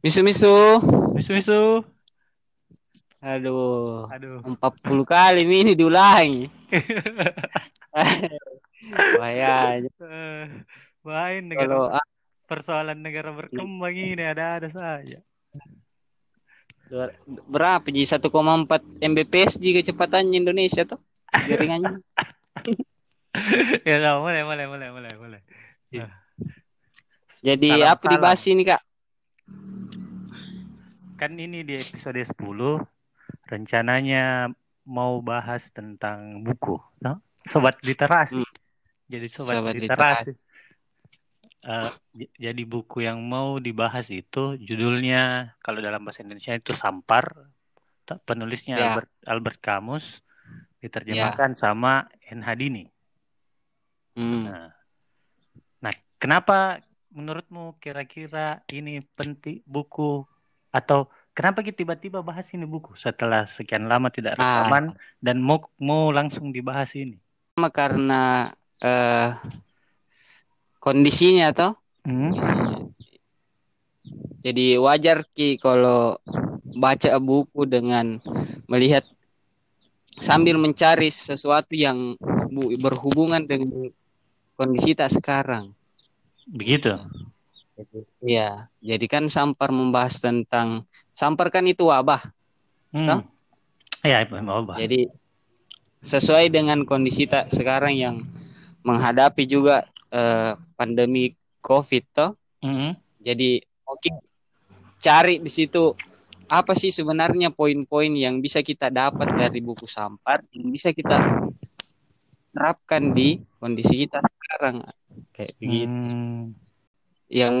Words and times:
Misu-misu. 0.00 0.80
Misu-misu. 1.12 1.84
Aduh. 3.20 4.08
Aduh. 4.08 4.40
40 4.40 5.04
kali 5.04 5.44
ini 5.44 5.76
diulangi. 5.76 6.48
Bahayanya. 9.20 9.92
Eh, 9.92 10.44
Main 11.04 11.48
negara 11.48 11.68
Kalau 11.68 11.84
persoalan 12.48 13.00
negara 13.00 13.32
berkembang 13.32 13.92
ini 13.92 14.24
ada-ada 14.24 14.72
saja. 14.72 15.20
berapa 17.46 17.86
ji 17.86 18.02
1,4 18.02 18.26
Mbps 18.98 19.62
ji 19.62 19.78
kecepatannya 19.78 20.42
Indonesia 20.42 20.82
tuh 20.82 20.98
jaringannya. 21.46 22.02
ya 23.86 23.94
udah, 24.02 24.18
mulai 24.18 24.42
mulai 24.42 24.66
mulai 24.66 24.88
mulai 24.90 25.12
mulai. 25.14 25.40
Jadi 27.46 27.70
Salam, 27.70 27.94
apa 27.94 28.04
dibahas 28.10 28.42
ini 28.50 28.66
Kak? 28.66 28.82
Kan 31.20 31.36
ini 31.36 31.60
di 31.60 31.76
episode 31.76 32.16
10 32.16 32.80
rencananya 33.44 34.48
mau 34.88 35.20
bahas 35.20 35.68
tentang 35.68 36.40
buku, 36.40 36.80
no? 37.04 37.20
Sobat 37.44 37.76
literasi. 37.84 38.40
Hmm. 38.40 38.48
Jadi 39.04 39.26
sobat, 39.28 39.54
Sobat 39.60 39.74
literasi. 39.76 40.32
Eh, 41.60 41.90
j- 42.16 42.32
jadi 42.40 42.62
buku 42.64 43.04
yang 43.04 43.20
mau 43.20 43.60
dibahas 43.60 44.08
itu 44.08 44.56
judulnya 44.56 45.52
kalau 45.60 45.84
dalam 45.84 46.00
bahasa 46.00 46.24
Indonesia 46.24 46.56
itu 46.56 46.72
Sampar. 46.72 47.52
Penulisnya 48.24 48.74
Ya. 48.74 48.82
Albert 48.90 49.12
Albert 49.22 49.58
Camus 49.62 50.04
diterjemahkan 50.82 51.54
sama 51.54 52.10
N. 52.26 52.42
Hadini. 52.42 52.88
Hmm. 54.18 54.42
Nah, 54.42 54.66
nah, 55.78 55.94
kenapa 56.18 56.82
menurutmu 57.14 57.78
kira-kira 57.78 58.66
ini 58.74 58.98
penting 59.14 59.62
buku 59.62 60.26
atau 60.74 61.06
kenapa 61.32 61.62
kita 61.62 61.82
tiba-tiba 61.82 62.20
bahas 62.20 62.46
ini 62.52 62.66
buku 62.66 62.92
setelah 62.94 63.46
sekian 63.46 63.86
lama 63.86 64.10
tidak 64.10 64.36
Ah. 64.36 64.66
rekaman 64.66 64.94
dan 65.18 65.38
mau 65.38 65.58
mau 65.80 66.10
langsung 66.10 66.50
dibahas 66.50 66.92
ini? 66.94 67.16
Karena 67.70 68.48
eh 68.80 69.36
kondisinya 70.80 71.52
toh. 71.52 71.72
Hmm? 72.04 72.32
Kondisinya. 72.34 72.78
Jadi 74.40 74.80
wajar 74.80 75.28
Ki 75.36 75.60
kalau 75.60 76.16
baca 76.80 77.12
buku 77.20 77.68
dengan 77.68 78.16
melihat 78.64 79.04
sambil 80.16 80.56
mencari 80.56 81.12
sesuatu 81.12 81.76
yang 81.76 82.16
bu- 82.48 82.72
berhubungan 82.80 83.44
dengan 83.44 83.92
kondisi 84.56 84.96
kita 84.96 85.12
sekarang. 85.12 85.76
Begitu. 86.48 86.96
Iya, 88.20 88.68
jadi 88.80 89.06
kan 89.08 89.24
Sampar 89.32 89.72
membahas 89.72 90.20
tentang 90.20 90.84
Sampar 91.20 91.52
kan 91.52 91.68
itu 91.68 91.92
wabah. 91.92 92.32
Hmm. 92.96 93.20
Ya, 94.00 94.24
mau 94.40 94.64
bahas. 94.64 94.80
Jadi 94.80 95.12
sesuai 96.00 96.48
dengan 96.48 96.88
kondisi 96.88 97.28
tak 97.28 97.52
sekarang 97.52 97.92
yang 97.92 98.16
menghadapi 98.80 99.44
juga 99.44 99.84
eh, 100.08 100.56
pandemi 100.80 101.36
COVID 101.60 102.04
toh. 102.16 102.32
Hmm. 102.64 102.96
Jadi 103.20 103.60
mungkin 103.84 104.16
cari 104.96 105.44
di 105.44 105.52
situ 105.52 105.92
apa 106.48 106.72
sih 106.72 106.88
sebenarnya 106.88 107.52
poin-poin 107.52 108.10
yang 108.16 108.40
bisa 108.40 108.64
kita 108.64 108.88
dapat 108.88 109.28
dari 109.36 109.60
buku 109.60 109.84
Sampar 109.84 110.40
yang 110.56 110.72
bisa 110.72 110.90
kita 110.96 111.20
terapkan 112.50 113.12
di 113.12 113.38
kondisi 113.60 114.08
kita 114.08 114.24
sekarang 114.24 114.88
kayak 115.36 115.52
begitu. 115.60 115.84
Hmm. 115.84 116.56
Yang 117.28 117.54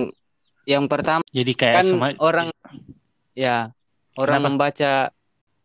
yang 0.64 0.84
pertama 0.88 1.22
Jadi 1.28 1.52
kayak 1.52 1.76
kan 1.76 1.86
sema- 1.86 2.18
orang 2.24 2.48
ya 3.40 3.72
orang 4.20 4.40
Kenapa? 4.44 4.48
membaca 4.52 4.92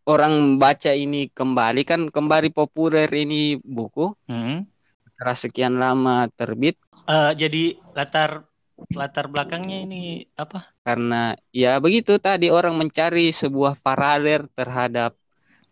orang 0.07 0.33
membaca 0.39 0.91
ini 0.95 1.27
kembali 1.27 1.81
kan 1.83 2.01
kembali 2.07 2.49
populer 2.55 3.09
ini 3.11 3.59
buku 3.59 4.15
Hmm. 4.31 4.63
setelah 5.11 5.35
sekian 5.35 5.75
lama 5.75 6.31
terbit 6.39 6.79
Eh, 7.05 7.31
jadi 7.37 7.63
latar 7.93 8.47
latar 8.95 9.25
belakangnya 9.27 9.77
ini 9.85 10.01
apa? 10.39 10.71
karena 10.85 11.33
ya 11.51 11.81
begitu 11.83 12.15
tadi 12.21 12.47
orang 12.47 12.77
mencari 12.77 13.33
sebuah 13.33 13.77
paralel 13.81 14.47
terhadap 14.55 15.11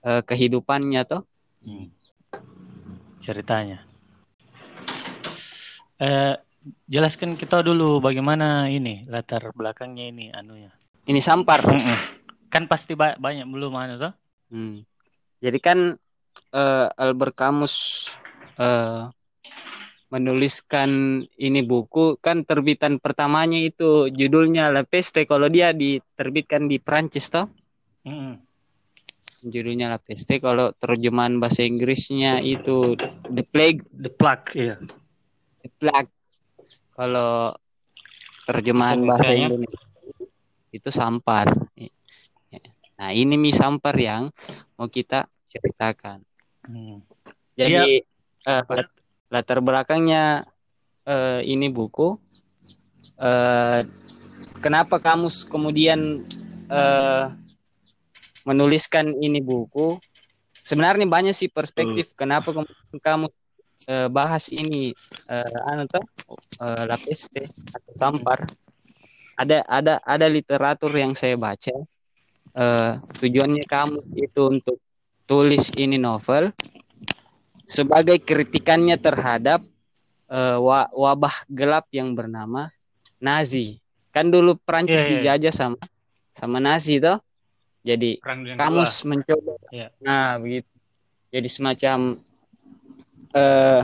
eh, 0.03 0.21
kehidupannya 0.27 1.01
toh 1.07 1.23
Hmm. 1.63 1.87
Ceritanya. 3.23 3.79
Eh, 5.95 6.35
jelaskan 6.91 7.39
kita 7.39 7.63
dulu 7.63 8.03
bagaimana 8.03 8.67
ini 8.67 9.07
latar 9.07 9.55
belakangnya 9.55 10.11
ini 10.11 10.25
anunya. 10.35 10.75
Ini 11.07 11.19
Sampar 11.19 11.63
Mm-mm. 11.67 11.97
Kan 12.53 12.69
pasti 12.69 12.93
ba- 12.93 13.17
banyak 13.17 13.49
belum 13.49 13.73
anu 13.73 13.95
toh? 13.97 14.13
Hmm. 14.53 14.85
jadi 15.41 15.57
kan 15.57 15.97
eh, 16.53 16.87
Albert 16.93 17.33
Camus 17.33 17.73
eh, 18.61 19.09
menuliskan 20.13 21.23
ini 21.41 21.65
buku 21.65 22.21
kan 22.21 22.45
terbitan 22.45 23.01
pertamanya 23.01 23.57
itu 23.57 24.13
judulnya 24.13 24.69
La 24.69 24.85
Peste 24.85 25.25
kalau 25.25 25.49
dia 25.49 25.73
diterbitkan 25.73 26.69
di 26.69 26.77
Prancis 26.77 27.33
toh 27.33 27.49
Mm-mm. 28.05 28.37
judulnya 29.41 29.89
La 29.89 29.97
Peste 29.97 30.37
kalau 30.37 30.69
terjemahan 30.77 31.41
bahasa 31.41 31.65
Inggrisnya 31.65 32.45
itu 32.45 32.93
The 33.25 33.41
Plague 33.41 33.81
The 33.89 34.11
Plug, 34.13 34.41
iya. 34.53 34.77
The 35.65 35.69
Plague 35.81 36.13
kalau 36.93 37.57
terjemahan 38.45 39.01
bahasa 39.01 39.33
Bahasa 39.33 39.33
Indonesia 39.33 39.82
itu 40.73 40.89
Sampar. 40.89 41.53
Nah 42.97 43.09
ini 43.13 43.37
mi 43.37 43.53
Sampar 43.53 43.93
yang 43.93 44.33
mau 44.75 44.89
kita 44.89 45.29
ceritakan. 45.45 46.25
Hmm. 46.63 47.03
jadi 47.59 47.99
eh, 48.47 48.63
lat- 48.63 48.95
latar 49.27 49.59
belakangnya 49.59 50.47
eh, 51.03 51.43
ini 51.43 51.67
buku 51.67 52.15
eh, 53.19 53.83
kenapa 54.63 55.03
kamus 55.03 55.43
kemudian 55.43 56.23
eh, 56.71 57.25
menuliskan 58.47 59.11
ini 59.19 59.43
buku? 59.43 59.99
Sebenarnya 60.63 61.03
banyak 61.03 61.35
sih 61.35 61.51
perspektif 61.51 62.15
kenapa 62.15 62.55
kemudian 62.55 62.97
kamu 63.03 63.27
bahas 64.07 64.47
ini 64.47 64.95
eh, 65.27 65.67
anu 65.67 65.83
toh 65.91 66.07
eh, 66.63 66.83
La 66.87 66.95
Peste 66.95 67.51
atau 67.75 67.91
Sampar 67.99 68.47
ada 69.35 69.65
ada 69.65 69.93
ada 70.03 70.27
literatur 70.29 70.93
yang 70.93 71.17
saya 71.17 71.37
baca 71.37 71.73
eh, 72.53 72.91
tujuannya 73.21 73.63
kamu 73.65 73.99
itu 74.17 74.41
untuk 74.47 74.77
tulis 75.25 75.71
ini 75.79 75.97
novel 75.97 76.51
sebagai 77.65 78.19
kritikannya 78.21 78.99
terhadap 78.99 79.63
wa- 80.33 80.89
wabah 80.93 81.45
gelap 81.45 81.85
yang 81.93 82.17
bernama 82.17 82.73
Nazi. 83.23 83.79
Kan 84.11 84.29
dulu 84.29 84.59
Prancis 84.59 84.99
Iya, 84.99 85.07
iya. 85.07 85.11
dijajah 85.39 85.53
sama 85.55 85.79
sama 86.35 86.57
Nazi 86.59 86.99
toh. 86.99 87.17
Jadi 87.83 88.19
kamus 88.59 89.07
mencoba. 89.07 89.55
Iya. 89.71 89.87
Nah, 90.03 90.37
begitu. 90.37 90.69
Jadi 91.33 91.47
semacam 91.49 91.97
eh 93.33 93.83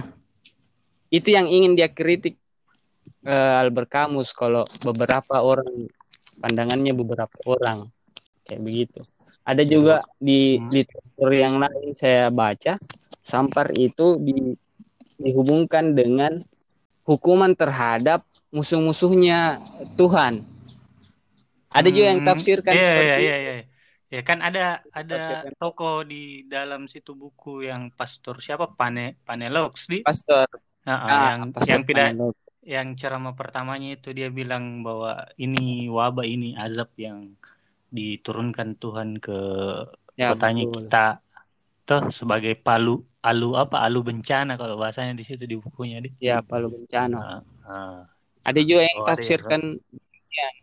itu 1.09 1.33
yang 1.33 1.49
ingin 1.49 1.73
dia 1.73 1.89
kritik 1.89 2.37
eh, 3.25 3.53
Albert 3.59 3.89
Camus 3.91 4.31
kalau 4.31 4.63
beberapa 4.83 5.41
orang 5.41 5.87
pandangannya 6.39 6.93
beberapa 6.95 7.35
orang 7.45 7.87
kayak 8.47 8.61
begitu. 8.63 9.01
Ada 9.43 9.65
juga 9.65 10.05
di 10.21 10.61
Hmm. 10.61 10.69
literatur 10.69 11.29
yang 11.33 11.55
lain 11.57 11.89
saya 11.97 12.29
baca 12.29 12.77
Sampar 13.19 13.73
itu 13.77 14.17
di, 14.21 14.53
dihubungkan 15.17 15.93
dengan 15.93 16.37
hukuman 17.05 17.53
terhadap 17.53 18.25
musuh-musuhnya 18.49 19.57
Tuhan. 19.97 20.45
Ada 21.69 21.89
juga 21.93 22.07
yang 22.09 22.21
Hmm, 22.25 22.29
tafsirkan 22.29 22.73
iya, 22.73 22.85
seperti 22.85 23.05
iya, 23.05 23.17
itu. 23.17 23.21
iya, 23.25 23.37
iya. 23.37 23.55
Ya 24.09 24.21
kan 24.25 24.41
ada 24.41 24.81
ada 24.89 25.21
Tafsirkan. 25.21 25.53
toko 25.61 26.01
di 26.01 26.41
dalam 26.49 26.89
situ 26.89 27.13
buku 27.13 27.69
yang 27.69 27.93
pastor 27.93 28.41
siapa 28.41 28.73
Pane 28.73 29.21
Panelox 29.21 29.85
di 29.85 30.01
Pastor 30.01 30.49
Ah, 30.81 30.89
ah, 30.89 30.97
ah, 31.05 31.29
yang 31.37 31.41
Pastor 31.53 31.69
yang 31.69 31.83
tidak. 31.85 32.09
Yang 32.63 32.95
ceramah 32.99 33.33
pertamanya 33.39 33.95
itu 33.95 34.11
dia 34.11 34.27
bilang 34.29 34.83
bahwa 34.83 35.25
ini 35.39 35.87
wabah 35.87 36.27
ini 36.27 36.53
azab 36.59 36.91
yang 36.99 37.33
diturunkan 37.89 38.77
Tuhan 38.77 39.17
ke 39.17 39.37
Ya, 40.19 40.35
kotanya 40.35 40.67
betul. 40.67 40.83
kita 40.83 41.03
tuh 41.87 42.11
sebagai 42.11 42.53
palu 42.59 42.99
alu 43.23 43.55
apa 43.55 43.79
alu 43.87 44.03
bencana 44.03 44.59
kalau 44.59 44.75
bahasanya 44.75 45.15
di 45.15 45.23
situ 45.23 45.43
di 45.47 45.55
bukunya 45.55 46.03
di. 46.03 46.11
Ya, 46.19 46.43
Palu 46.43 46.67
Bencana. 46.75 47.17
Ah, 47.17 47.39
ah. 47.63 47.99
Ada 48.43 48.59
juga 48.63 48.83
yang 48.83 48.99
Oh, 48.99 49.07
ada 49.07 49.15
ya, 49.15 49.15
tafsirkan 49.15 49.61
demikian. 49.79 50.53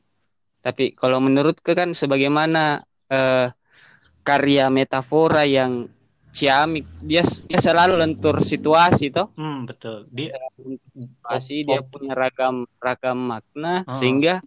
Tapi 0.61 0.85
kalau 0.93 1.19
menurutku 1.25 1.73
kan 1.73 1.97
sebagaimana 1.97 2.85
eh, 3.09 3.49
karya 4.27 4.69
metafora 4.69 5.49
yang 5.49 5.89
ciamik, 6.37 6.85
dia 7.01 7.25
dia 7.25 7.61
selalu 7.61 7.97
lentur 7.97 8.37
situasi 8.45 9.09
toh. 9.09 9.33
Hmm, 9.41 9.65
betul. 9.65 10.05
Dia 10.13 10.37
Situasi 10.93 11.65
dia 11.65 11.81
punya 11.81 12.13
ragam 12.13 12.69
ragam 12.77 13.17
makna 13.17 13.89
Oh. 13.89 13.97
sehingga 13.97 14.45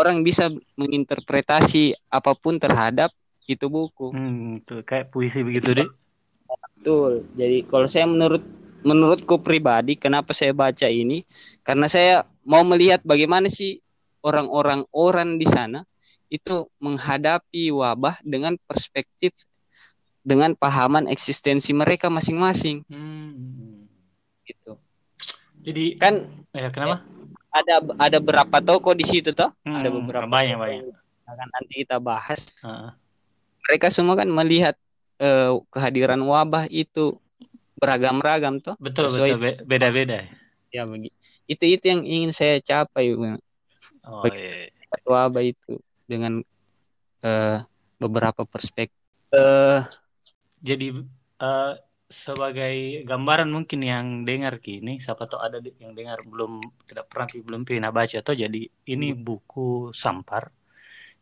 orang 0.00 0.24
bisa 0.24 0.48
menginterpretasi 0.80 1.92
apa 2.08 2.32
pun 2.32 2.56
terhadap 2.56 3.12
itu 3.44 3.68
buku. 3.68 4.12
Hmm, 4.16 4.60
tuh 4.64 4.80
kayak 4.84 5.12
puisi 5.12 5.44
begitu 5.44 5.76
deh. 5.76 5.88
Betul. 6.80 7.28
Jadi 7.36 7.64
kalau 7.68 7.88
saya 7.88 8.08
menurut 8.08 8.44
menurutku 8.86 9.42
pribadi 9.42 9.98
kenapa 9.98 10.30
saya 10.32 10.54
baca 10.54 10.86
ini 10.86 11.26
karena 11.66 11.90
saya 11.90 12.24
mau 12.46 12.62
melihat 12.62 13.02
bagaimana 13.02 13.50
sih 13.50 13.82
orang-orang 14.22 14.86
orang 14.94 15.36
di 15.36 15.46
sana 15.50 15.82
itu 16.30 16.68
menghadapi 16.78 17.72
wabah 17.72 18.20
dengan 18.22 18.54
perspektif 18.68 19.32
dengan 20.28 20.52
pahaman 20.52 21.08
eksistensi 21.08 21.72
mereka 21.72 22.12
masing-masing. 22.12 22.84
Hmm. 22.84 23.88
Gitu. 24.44 24.76
Jadi 25.64 25.96
Kan 25.96 26.44
ya 26.52 26.68
kenapa? 26.68 27.00
ada 27.48 27.80
ada 27.96 28.18
berapa 28.20 28.56
toko 28.60 28.92
di 28.92 29.08
situ 29.08 29.32
toh? 29.32 29.48
Hmm, 29.64 29.80
ada 29.80 29.88
beberapa 29.88 30.28
banyak 30.28 30.56
toko 30.56 30.64
banyak. 30.68 30.84
akan 31.28 31.46
nanti 31.48 31.72
kita 31.84 31.96
bahas. 32.00 32.52
Heeh. 32.60 32.92
Mereka 33.68 33.88
semua 33.88 34.16
kan 34.16 34.28
melihat 34.28 34.76
eh, 35.18 35.52
kehadiran 35.68 36.20
wabah 36.20 36.68
itu 36.68 37.16
beragam-ragam 37.76 38.60
toh. 38.60 38.76
betul 38.76 39.08
Sesuai- 39.08 39.32
betul 39.36 39.40
Be- 39.40 39.60
beda-beda. 39.64 40.28
Ya 40.68 40.84
begi. 40.84 41.08
Itu 41.48 41.64
itu 41.64 41.84
yang 41.88 42.04
ingin 42.04 42.32
saya 42.32 42.60
capai. 42.60 43.12
Oh 43.12 44.20
Bagi- 44.20 44.36
iya. 44.36 44.68
wabah 45.04 45.44
itu 45.44 45.80
dengan 46.04 46.40
eh, 47.20 47.58
beberapa 47.98 48.44
perspektif. 48.48 48.96
Eh, 49.28 49.80
Jadi 50.62 50.88
eh, 51.42 51.74
sebagai 52.08 53.04
gambaran 53.04 53.52
mungkin 53.52 53.80
yang 53.84 54.06
dengar 54.24 54.58
kini, 54.64 54.96
siapa 54.98 55.28
tahu 55.28 55.40
ada 55.44 55.60
yang 55.60 55.92
dengar 55.92 56.16
belum 56.24 56.56
tidak 56.88 57.06
pernah 57.12 57.28
belum 57.28 57.62
pernah 57.68 57.92
baca 57.92 58.16
atau 58.16 58.32
jadi 58.32 58.64
ini 58.88 59.12
buku 59.12 59.92
Sampar 59.92 60.48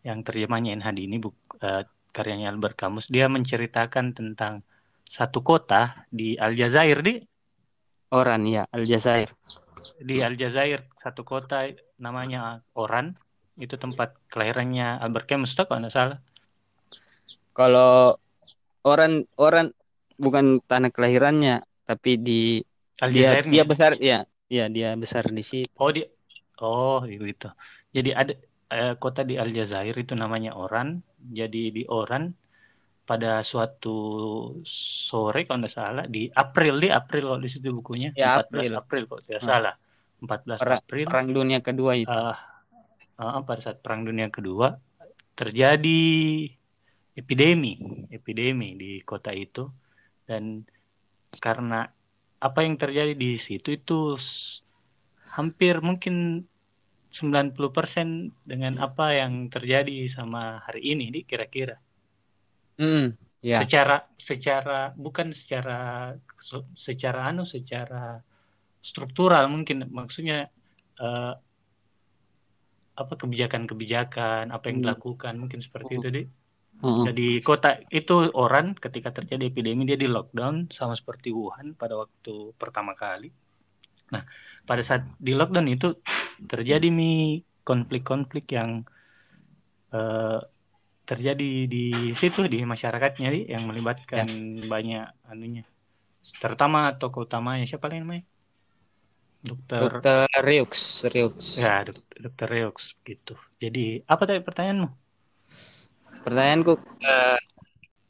yang 0.06 0.22
terjemahnya 0.22 0.78
NH 0.78 0.88
ini 1.02 1.16
buku 1.18 1.58
eh, 1.58 1.82
karyanya 2.14 2.54
Albert 2.54 2.78
Camus. 2.78 3.10
Dia 3.10 3.26
menceritakan 3.26 4.14
tentang 4.14 4.62
satu 5.10 5.42
kota 5.42 6.06
di 6.10 6.38
Aljazair 6.38 7.02
di 7.02 7.18
Oran 8.14 8.46
ya 8.46 8.66
Aljazair. 8.70 9.34
di 10.00 10.24
Aljazair 10.24 10.88
satu 10.98 11.22
kota 11.22 11.68
namanya 12.00 12.64
Oran 12.74 13.14
itu 13.58 13.76
tempat 13.76 14.16
kelahirannya 14.32 15.02
Albert 15.02 15.26
Camus 15.28 15.52
tuh 15.52 15.66
kalau 15.66 15.90
salah. 15.92 16.18
Kalau 17.56 18.20
Oran 18.86 19.12
Oran 19.36 19.66
bukan 20.16 20.62
tanah 20.64 20.90
kelahirannya 20.94 21.60
tapi 21.84 22.16
di 22.16 22.40
dia 23.12 23.36
dia 23.44 23.64
besar 23.66 23.98
ya 24.00 24.24
ya 24.46 24.64
dia 24.70 24.94
besar 24.94 25.26
di 25.28 25.42
situ. 25.42 25.68
Oh 25.76 25.90
dia, 25.90 26.06
oh 26.62 27.02
gitu. 27.04 27.50
Jadi 27.92 28.10
ada 28.14 28.32
eh, 28.72 28.94
kota 28.96 29.26
di 29.26 29.34
Aljazair 29.36 29.94
itu 29.98 30.14
namanya 30.14 30.54
Oran. 30.54 31.02
Jadi 31.18 31.74
di 31.74 31.82
Oran 31.90 32.30
pada 33.06 33.42
suatu 33.46 33.96
sore 34.66 35.46
kalau 35.46 35.62
nggak 35.62 35.74
salah 35.74 36.04
di 36.10 36.26
April 36.34 36.74
di 36.82 36.88
April 36.90 37.22
kalau 37.30 37.40
di 37.42 37.50
situ 37.50 37.70
bukunya 37.70 38.10
Ya, 38.18 38.38
14 38.38 38.70
April. 38.70 38.70
April 38.82 39.02
kalau 39.06 39.22
tidak 39.26 39.42
Hmm. 39.42 39.50
salah 39.50 39.74
14 40.22 40.58
Perang- 40.62 40.82
April 40.82 41.04
Perang 41.06 41.28
Dunia 41.30 41.58
Kedua 41.62 41.92
itu. 41.94 42.10
eh, 42.10 42.36
eh, 43.22 43.38
pada 43.46 43.60
saat 43.62 43.78
Perang 43.82 44.02
Dunia 44.02 44.26
Kedua 44.30 44.68
terjadi 45.36 46.02
epidemi 47.16 47.80
epidemi 48.12 48.76
di 48.76 49.00
kota 49.02 49.32
itu. 49.32 49.66
Dan 50.28 50.62
karena 51.40 51.88
apa 52.38 52.60
yang 52.62 52.76
terjadi 52.76 53.16
di 53.16 53.40
situ 53.40 53.72
itu 53.74 54.14
hampir 55.36 55.80
mungkin 55.80 56.44
90% 57.12 57.56
dengan 58.44 58.76
apa 58.76 59.16
yang 59.16 59.48
terjadi 59.48 60.04
sama 60.12 60.60
hari 60.68 60.92
ini 60.92 61.08
di 61.08 61.20
kira-kira. 61.24 61.80
Hmm, 62.76 63.16
ya. 63.40 63.64
secara 63.64 64.04
secara 64.20 64.92
bukan 64.92 65.32
secara 65.32 66.12
secara 66.76 67.32
anu 67.32 67.48
secara 67.48 68.20
struktural 68.84 69.48
mungkin. 69.48 69.88
Maksudnya 69.88 70.52
eh, 71.00 71.34
apa 72.96 73.12
kebijakan-kebijakan 73.16 74.52
apa 74.52 74.64
yang 74.68 74.80
Hmm. 74.80 74.84
dilakukan 74.88 75.34
mungkin 75.40 75.60
seperti 75.60 76.00
itu 76.00 76.08
deh 76.12 76.26
Mm-mm. 76.76 77.08
jadi 77.08 77.28
kota 77.40 77.80
itu 77.88 78.28
orang 78.36 78.76
ketika 78.76 79.08
terjadi 79.14 79.48
epidemi 79.48 79.88
dia 79.88 79.96
di 79.96 80.08
lockdown 80.08 80.68
sama 80.68 80.92
seperti 80.92 81.32
Wuhan 81.32 81.72
pada 81.72 81.96
waktu 81.96 82.52
pertama 82.60 82.92
kali. 82.92 83.32
Nah, 84.12 84.22
pada 84.68 84.82
saat 84.84 85.02
di 85.16 85.32
lockdown 85.32 85.66
itu 85.72 85.96
terjadi 86.44 86.86
nih 86.92 87.42
konflik-konflik 87.64 88.44
yang 88.52 88.84
eh, 89.90 90.40
terjadi 91.06 91.50
di 91.70 91.86
situ 92.18 92.44
di 92.50 92.66
masyarakatnya 92.66 93.30
yang 93.46 93.64
melibatkan 93.70 94.26
banyak 94.66 95.06
anunya. 95.30 95.62
Terutama 96.42 96.92
tokoh 96.98 97.24
utamanya 97.24 97.64
siapa 97.64 97.86
lagi 97.86 98.02
namanya? 98.02 98.24
Dokter 99.46 99.80
Dokter 100.02 100.26
Riux, 100.42 100.72
Riux. 101.06 101.36
ya 101.62 101.86
dok- 101.86 102.10
dokter 102.18 102.46
Reox 102.50 102.98
gitu. 103.06 103.38
Jadi 103.62 104.02
apa 104.02 104.22
tadi 104.26 104.42
pertanyaanmu? 104.42 105.05
Pertanyaanku 106.26 106.72
eh, 107.06 107.38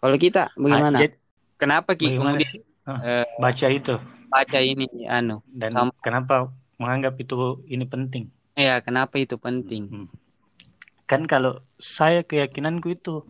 kalau 0.00 0.16
kita 0.16 0.48
bagaimana? 0.56 0.96
Ah, 0.96 1.02
jadi 1.04 1.14
Kenapa 1.60 1.90
Ki 1.96 2.16
bagaimana 2.16 2.36
kemudian? 2.40 2.52
Ah, 2.88 2.98
eh, 3.04 3.26
baca 3.40 3.66
itu 3.68 3.94
baca 4.32 4.58
ini 4.60 4.86
anu? 5.08 5.40
dan 5.60 5.70
Sam- 5.72 5.96
kenapa 6.04 6.48
menganggap 6.80 7.14
itu 7.20 7.64
ini 7.68 7.84
penting 7.88 8.24
Ya, 8.56 8.80
kenapa 8.80 9.20
itu 9.20 9.36
penting? 9.36 9.82
Hmm. 9.92 10.06
kan 11.06 11.22
kalau 11.28 11.60
saya 11.78 12.24
keyakinanku 12.26 12.88
itu 12.96 13.22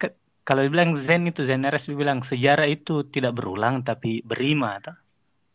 ke- 0.00 0.16
kalau 0.46 0.60
dibilang 0.66 0.96
Zen 0.98 1.28
itu 1.30 1.40
Zen 1.48 1.62
RS 1.68 1.92
bilang 1.94 2.24
sejarah 2.24 2.66
itu 2.68 3.04
tidak 3.14 3.32
berulang 3.38 3.84
tapi 3.84 4.20
berima 4.24 4.80
toh? 4.84 4.96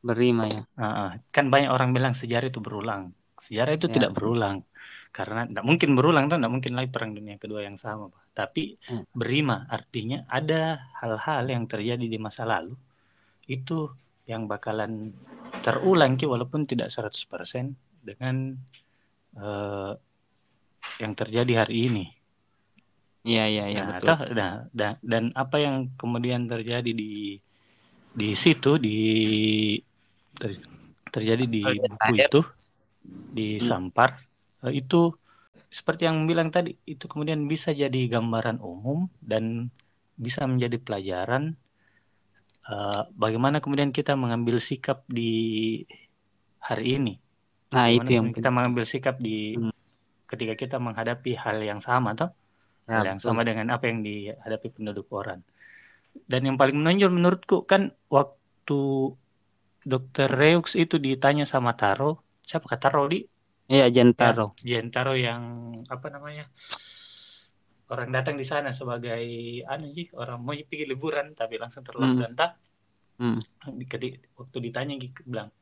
Berima 0.02 0.50
ya. 0.50 0.62
Ah, 0.82 0.86
ah. 0.86 1.10
kan 1.36 1.46
banyak 1.54 1.70
orang 1.70 1.90
bilang 1.94 2.14
sejarah 2.18 2.48
itu 2.50 2.58
berulang 2.58 3.14
sejarah 3.46 3.74
itu 3.78 3.88
Ya. 3.90 3.94
tidak 3.98 4.12
berulang 4.18 4.66
karena 5.12 5.44
tidak 5.44 5.66
mungkin 5.68 5.90
berulang 6.00 6.25
tuh 6.31 6.40
tidak 6.40 6.54
mungkin 6.56 6.74
lagi 6.74 6.90
perang 6.90 7.12
dunia 7.12 7.36
kedua 7.36 7.68
yang 7.68 7.75
sama 7.75 8.08
Pak. 8.08 8.24
tapi 8.31 8.80
Hmm. 8.88 9.04
berima 9.12 9.68
artinya 9.68 10.24
ada 10.31 10.80
hal-hal 11.04 11.44
yang 11.52 11.63
terjadi 11.68 12.06
di 12.08 12.16
masa 12.16 12.48
lalu 12.48 12.75
itu 13.52 13.92
yang 14.24 14.48
bakalan 14.48 15.12
terulang 15.66 16.16
ki 16.16 16.25
walaupun 16.25 16.63
tidak 16.63 16.88
100% 16.96 17.75
dengan 18.02 18.56
eh, 19.36 19.92
yang 21.02 21.14
terjadi 21.18 21.66
hari 21.66 21.75
ini. 21.90 22.06
Iya, 23.22 23.44
iya, 23.54 23.64
iya 23.69 23.81
Nah, 23.85 23.97
betul. 24.02 24.07
toh, 24.09 24.19
nah, 24.33 24.52
da- 24.74 25.00
dan 25.06 25.30
apa 25.38 25.57
yang 25.62 25.76
kemudian 26.00 26.50
terjadi 26.50 26.90
di 26.90 27.38
di 28.12 28.30
situ 28.35 28.76
di 28.81 28.97
ter- 30.35 30.64
terjadi 31.14 31.44
di 31.45 31.62
buku 31.80 32.12
itu 32.18 32.40
di 33.31 33.47
Hmm. 33.62 33.68
Sampar 33.68 34.09
itu 34.81 34.95
seperti 35.77 36.01
yang 36.09 36.18
bilang 36.30 36.49
tadi 36.56 36.69
itu 36.91 37.06
kemudian 37.11 37.41
bisa 37.51 37.69
jadi 37.81 37.99
gambaran 38.13 38.57
umum 38.71 38.99
dan 39.31 39.44
bisa 40.25 40.41
menjadi 40.51 40.77
pelajaran 40.85 41.44
eh, 42.69 43.01
bagaimana 43.23 43.57
kemudian 43.63 43.91
kita 43.97 44.13
mengambil 44.21 44.57
sikap 44.69 44.97
di 45.18 45.21
hari 46.68 46.83
ini. 46.97 47.11
Nah, 47.73 47.87
Bagaimana 47.87 48.09
itu 48.11 48.13
yang 48.18 48.27
kita 48.35 48.49
mengambil 48.56 48.83
sikap 48.94 49.15
di 49.27 49.31
Hmm. 49.56 49.71
ketika 50.31 50.53
kita 50.63 50.77
menghadapi 50.85 51.31
hal 51.44 51.57
yang 51.69 51.81
sama 51.87 52.09
toh 52.19 52.30
Ya, 52.87 52.94
hal 52.95 53.03
yang 53.09 53.19
betul. 53.23 53.27
sama 53.27 53.41
dengan 53.49 53.68
apa 53.75 53.85
yang 53.91 53.99
dihadapi 54.07 54.68
penduduk 54.75 55.07
orang. 55.19 55.39
Dan 56.31 56.41
yang 56.47 56.57
paling 56.61 56.77
menonjol 56.81 57.11
menurutku 57.18 57.57
kan 57.71 57.81
waktu 58.15 58.80
Dokter 59.91 60.30
Reux 60.39 60.71
itu 60.83 60.95
ditanya 61.07 61.45
sama 61.53 61.71
Taro, 61.80 62.09
siapa 62.49 62.65
kata 62.71 62.87
Taro 62.94 63.01
di 63.13 63.18
Iya, 63.71 63.87
Jentaro. 63.87 64.51
Jentaro 64.59 65.16
yang 65.16 65.71
apa 65.87 66.07
namanya 66.11 66.51
orang 67.92 68.09
datang 68.11 68.35
di 68.35 68.44
sana 68.44 68.75
sebagai 68.75 69.23
anu 69.68 69.92
sih 69.95 70.11
orang 70.16 70.40
mau 70.44 70.56
pergi 70.56 70.85
liburan 70.87 71.31
tapi 71.35 71.56
langsung 71.56 71.83
tak 71.87 72.59
Hmm. 73.21 73.37
Di- 73.78 74.18
waktu 74.33 74.57
ditanya 74.57 74.97
gitu 74.97 75.21
bilang 75.30 75.54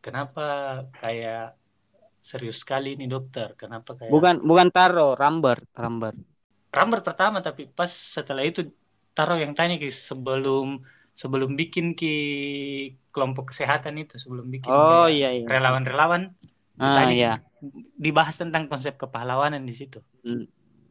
kenapa 0.00 0.80
kayak 0.96 1.52
serius 2.24 2.64
sekali 2.64 2.96
nih 2.96 3.04
dokter 3.04 3.52
kenapa 3.60 3.92
kayak 3.92 4.08
Bukan 4.08 4.40
bukan 4.40 4.68
Taro, 4.72 5.12
Rambert, 5.12 5.68
Rambert. 5.76 6.16
Rambert 6.72 7.04
pertama 7.04 7.44
tapi 7.44 7.68
pas 7.68 7.92
setelah 7.92 8.40
itu 8.48 8.72
taruh 9.12 9.36
yang 9.36 9.52
tanya 9.52 9.76
ki 9.76 9.92
sebelum 9.92 10.80
sebelum 11.12 11.52
bikin 11.60 11.92
ki 11.92 12.14
kelompok 13.12 13.52
kesehatan 13.52 14.00
itu 14.00 14.16
sebelum 14.16 14.48
bikin 14.48 14.72
Oh 14.72 15.04
iya 15.12 15.36
iya. 15.36 15.44
relawan-relawan 15.44 16.32
Ah 16.78 17.04
Tadi- 17.04 17.18
iya. 17.18 17.42
dibahas 17.98 18.38
tentang 18.38 18.70
konsep 18.70 18.94
kepahlawanan 18.94 19.66
di 19.66 19.74
situ. 19.74 19.98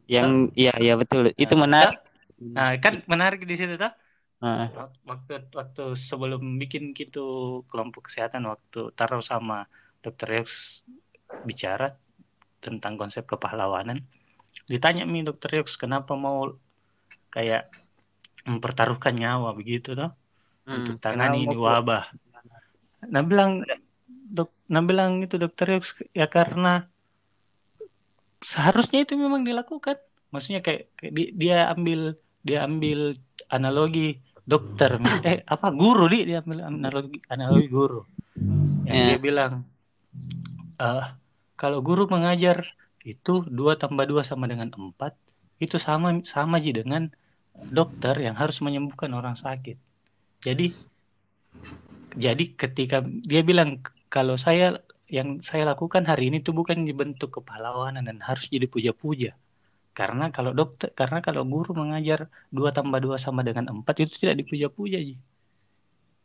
Yang 0.04 0.52
iya 0.52 0.76
iya 0.76 0.94
betul. 1.00 1.32
Itu 1.32 1.56
Nah, 1.56 1.64
menarik. 1.64 1.98
Nah, 2.38 2.76
kan 2.78 3.00
menarik 3.08 3.42
di 3.48 3.56
situ 3.56 3.74
tuh. 3.80 3.92
Ah, 4.38 4.70
Waktu 5.02 5.50
waktu 5.50 5.84
sebelum 5.98 6.60
bikin 6.62 6.94
gitu 6.94 7.60
kelompok 7.66 8.06
kesehatan 8.06 8.46
waktu 8.46 8.94
taruh 8.94 9.18
sama 9.24 9.66
Dokter 9.98 10.30
Rex 10.38 10.78
bicara 11.42 11.98
tentang 12.62 12.94
konsep 12.94 13.26
kepahlawanan 13.26 14.02
ditanya 14.66 15.04
mi 15.06 15.22
dokter 15.22 15.60
Yux 15.60 15.76
kenapa 15.78 16.14
mau 16.18 16.54
kayak 17.30 17.70
mempertaruhkan 18.48 19.14
nyawa 19.14 19.52
begitu 19.54 19.92
toh 19.94 20.10
hmm, 20.66 20.74
untuk 20.82 20.96
tangani 20.98 21.44
ini 21.46 21.54
wabah 21.54 22.08
nah 23.08 23.22
bilang 23.22 23.62
dok 24.28 24.52
nah 24.68 24.84
bilang 24.84 25.24
itu 25.24 25.40
dokter 25.40 25.80
Yux 25.80 25.96
ya 26.12 26.28
karena 26.28 26.84
seharusnya 28.42 29.02
itu 29.02 29.18
memang 29.18 29.42
dilakukan. 29.42 29.98
Maksudnya 30.30 30.60
kayak, 30.60 30.92
kayak 30.98 31.12
dia 31.34 31.72
ambil 31.72 32.00
dia 32.44 32.64
ambil 32.64 33.18
analogi 33.50 34.20
dokter 34.48 34.96
eh 35.26 35.44
apa 35.44 35.68
guru 35.74 36.08
di 36.08 36.24
dia 36.28 36.40
ambil 36.44 36.68
analogi 36.68 37.18
analogi 37.28 37.68
guru. 37.68 38.00
Yang 38.86 38.96
yeah. 38.96 39.08
dia 39.08 39.18
bilang 39.18 39.52
uh, 40.80 41.16
kalau 41.58 41.82
guru 41.82 42.06
mengajar 42.08 42.68
itu 43.02 43.44
dua 43.48 43.80
tambah 43.80 44.04
dua 44.04 44.22
sama 44.22 44.44
dengan 44.46 44.68
empat 44.68 45.16
itu 45.58 45.80
sama 45.80 46.22
sama 46.22 46.62
aja 46.62 46.70
dengan 46.70 47.10
dokter 47.58 48.14
yang 48.22 48.38
harus 48.38 48.62
menyembuhkan 48.62 49.10
orang 49.16 49.34
sakit. 49.34 49.80
Jadi 50.44 50.70
jadi 52.14 52.44
ketika 52.54 53.02
dia 53.02 53.42
bilang 53.42 53.82
kalau 54.08 54.36
saya 54.36 54.80
yang 55.08 55.40
saya 55.40 55.64
lakukan 55.64 56.04
hari 56.04 56.28
ini 56.28 56.44
itu 56.44 56.52
bukan 56.52 56.84
dibentuk 56.84 57.40
kepahlawanan 57.40 58.04
dan 58.04 58.20
harus 58.20 58.44
jadi 58.52 58.68
puja-puja 58.68 59.32
karena 59.98 60.30
kalau 60.30 60.54
dokter, 60.54 60.94
karena 60.94 61.18
kalau 61.18 61.42
guru 61.42 61.74
mengajar 61.74 62.30
dua 62.54 62.70
tambah 62.70 63.02
dua 63.02 63.18
sama 63.18 63.42
dengan 63.42 63.66
empat 63.66 64.06
itu 64.06 64.14
tidak 64.14 64.46
dipuja-puja 64.46 65.02
ji. 65.02 65.18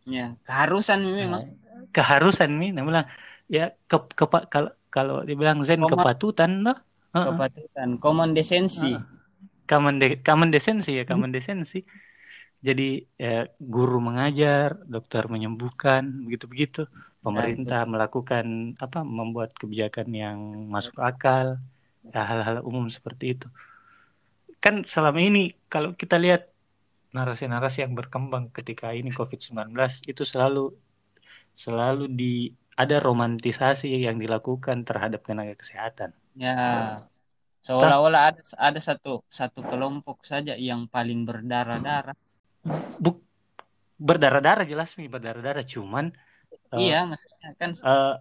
Ya, 0.06 0.38
keharusan 0.46 1.02
memang. 1.02 1.50
Nah, 1.50 1.90
keharusan 1.90 2.54
nih, 2.54 2.70
nah 2.70 2.86
bilang 2.86 3.10
ya 3.50 3.74
ke, 3.90 3.98
ke 4.13 4.25
kalau 4.54 4.70
kalau 4.94 5.25
dibilang 5.25 5.66
zen 5.66 5.82
Koma, 5.82 6.06
kepatutan 6.06 6.62
loh. 6.62 6.78
Uh, 7.18 7.34
kepatutan, 7.34 7.98
common 7.98 8.38
desensi. 8.38 8.94
Uh, 8.94 9.02
common 9.66 9.98
de, 9.98 10.22
common 10.22 10.54
desensi 10.54 10.94
ya, 10.94 11.04
common 11.10 11.34
desensi. 11.34 11.82
Jadi 12.62 13.02
ya, 13.18 13.50
guru 13.58 13.98
mengajar, 13.98 14.78
dokter 14.86 15.25
menyembuhkan, 15.25 16.30
begitu-begitu. 16.30 16.86
Pemerintah 17.24 17.88
melakukan 17.88 18.75
apa? 18.77 19.01
Membuat 19.08 19.56
kebijakan 19.56 20.12
yang 20.12 20.38
masuk 20.68 21.00
akal 21.00 21.63
ya 22.03 22.22
hal-hal 22.27 22.60
umum 22.68 22.92
seperti 22.92 23.39
itu 23.39 23.48
kan 24.63 24.88
selama 24.88 25.20
ini 25.20 25.51
kalau 25.68 25.92
kita 25.92 26.15
lihat 26.15 26.48
narasi-narasi 27.12 27.84
yang 27.84 28.00
berkembang 28.00 28.48
ketika 28.56 28.96
ini 28.96 29.12
COVID-19 29.12 29.75
itu 30.08 30.24
selalu 30.24 30.72
selalu 31.60 32.08
di 32.08 32.56
ada 32.80 32.98
romantisasi 33.03 33.92
yang 33.92 34.18
dilakukan 34.18 34.88
terhadap 34.88 35.22
tenaga 35.27 35.53
kesehatan. 35.60 36.15
Ya. 36.34 37.06
Seolah-olah 37.62 38.34
ada 38.34 38.42
ada 38.58 38.80
satu 38.82 39.22
satu 39.30 39.62
kelompok 39.62 40.25
saja 40.25 40.56
yang 40.58 40.88
paling 40.89 41.27
berdarah-darah. 41.27 42.18
Berdarah-darah 44.00 44.65
jelas 44.65 44.96
nih 44.96 45.12
berdarah-darah 45.12 45.63
cuman 45.68 46.12
Iya, 46.74 47.06
uh, 47.06 47.13
maksudnya 47.13 47.50
kan 47.58 47.72
uh, 47.86 48.13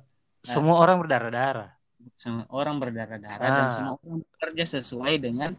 semua 0.45 0.77
orang 0.81 1.01
berdarah-darah 1.01 1.73
semua 2.15 2.47
orang 2.51 2.83
berdarah-darah 2.83 3.47
ah. 3.47 3.59
dan 3.63 3.69
semua 3.71 3.95
orang 4.03 4.21
bekerja 4.27 4.65
sesuai 4.81 5.15
dengan 5.23 5.51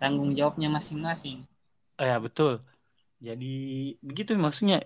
tanggung 0.00 0.32
jawabnya 0.32 0.72
masing-masing. 0.72 1.44
Oh, 2.00 2.04
ya 2.04 2.16
betul. 2.18 2.64
Jadi 3.20 3.54
begitu 4.00 4.34
maksudnya. 4.34 4.84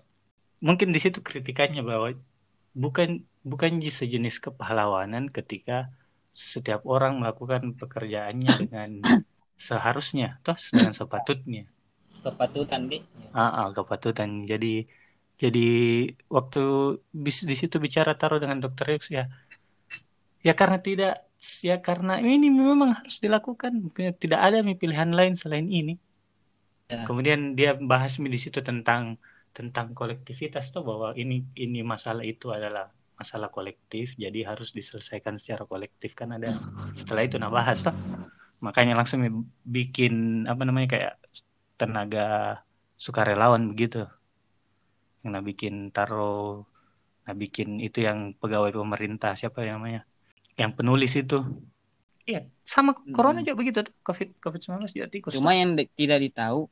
Mungkin 0.58 0.90
di 0.90 0.98
situ 0.98 1.22
kritikannya 1.22 1.86
bahwa 1.86 2.18
bukan 2.74 3.22
bukan 3.46 3.78
sejenis 3.78 4.42
kepahlawanan 4.42 5.30
ketika 5.30 5.94
setiap 6.34 6.82
orang 6.82 7.22
melakukan 7.22 7.78
pekerjaannya 7.78 8.50
dengan 8.66 8.90
seharusnya, 9.54 10.42
toh 10.42 10.58
dengan 10.74 10.94
sepatutnya. 10.94 11.70
Kepatutan 12.26 12.90
deh. 12.90 13.02
Ah, 13.30 13.66
ah 13.66 13.68
kepatutan. 13.70 14.50
Jadi 14.50 14.90
jadi 15.38 15.68
waktu 16.26 16.62
di 17.14 17.54
situ 17.54 17.78
bicara 17.78 18.18
taruh 18.18 18.42
dengan 18.42 18.58
dokter 18.58 18.98
Yus 18.98 19.06
ya 19.06 19.30
ya 20.42 20.52
karena 20.58 20.82
tidak 20.82 21.28
ya 21.62 21.78
karena 21.78 22.18
ini 22.18 22.50
memang 22.50 23.02
harus 23.02 23.22
dilakukan. 23.22 23.94
Tidak 23.94 24.40
ada 24.40 24.62
pilihan 24.62 25.10
lain 25.14 25.38
selain 25.38 25.70
ini. 25.70 25.96
Ya. 26.88 27.04
kemudian 27.04 27.52
dia 27.52 27.76
bahas 27.76 28.16
di 28.16 28.40
situ 28.40 28.64
tentang 28.64 29.20
tentang 29.52 29.92
kolektivitas 29.92 30.72
tuh 30.72 30.80
bahwa 30.80 31.12
ini 31.12 31.44
ini 31.52 31.84
masalah 31.84 32.24
itu 32.24 32.48
adalah 32.48 32.88
masalah 33.12 33.52
kolektif 33.52 34.16
jadi 34.16 34.48
harus 34.48 34.72
diselesaikan 34.72 35.36
secara 35.36 35.68
kolektif. 35.68 36.16
Kan 36.16 36.32
ada 36.34 36.56
setelah 36.96 37.22
itu 37.28 37.36
nah 37.36 37.52
bahas 37.52 37.84
tuh. 37.84 37.92
Makanya 38.58 38.98
langsung 38.98 39.20
bikin 39.62 40.48
apa 40.48 40.64
namanya 40.64 40.88
kayak 40.90 41.14
tenaga 41.78 42.58
sukarelawan 42.98 43.70
begitu 43.70 44.08
nah 45.26 45.42
bikin 45.42 45.90
taruh 45.90 46.62
nah 47.28 47.34
bikin 47.36 47.82
itu 47.82 48.00
yang 48.00 48.32
pegawai 48.38 48.72
pemerintah 48.72 49.36
siapa 49.36 49.64
yang 49.66 49.82
namanya? 49.82 50.02
Yang 50.56 50.70
penulis 50.80 51.12
itu. 51.14 51.38
Iya 52.28 52.44
sama 52.68 52.92
corona 53.16 53.40
juga 53.40 53.56
begitu 53.56 53.78
tuh. 53.84 53.94
Covid 54.04 54.36
covid 54.40 54.60
19 54.60 54.92
juga 54.92 55.06
tikus 55.08 55.32
cuma 55.32 55.56
yang 55.56 55.72
tidak 55.96 56.18
ditahu 56.20 56.68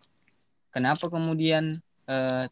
kenapa 0.68 1.08
kemudian 1.08 1.80
eh, 2.04 2.44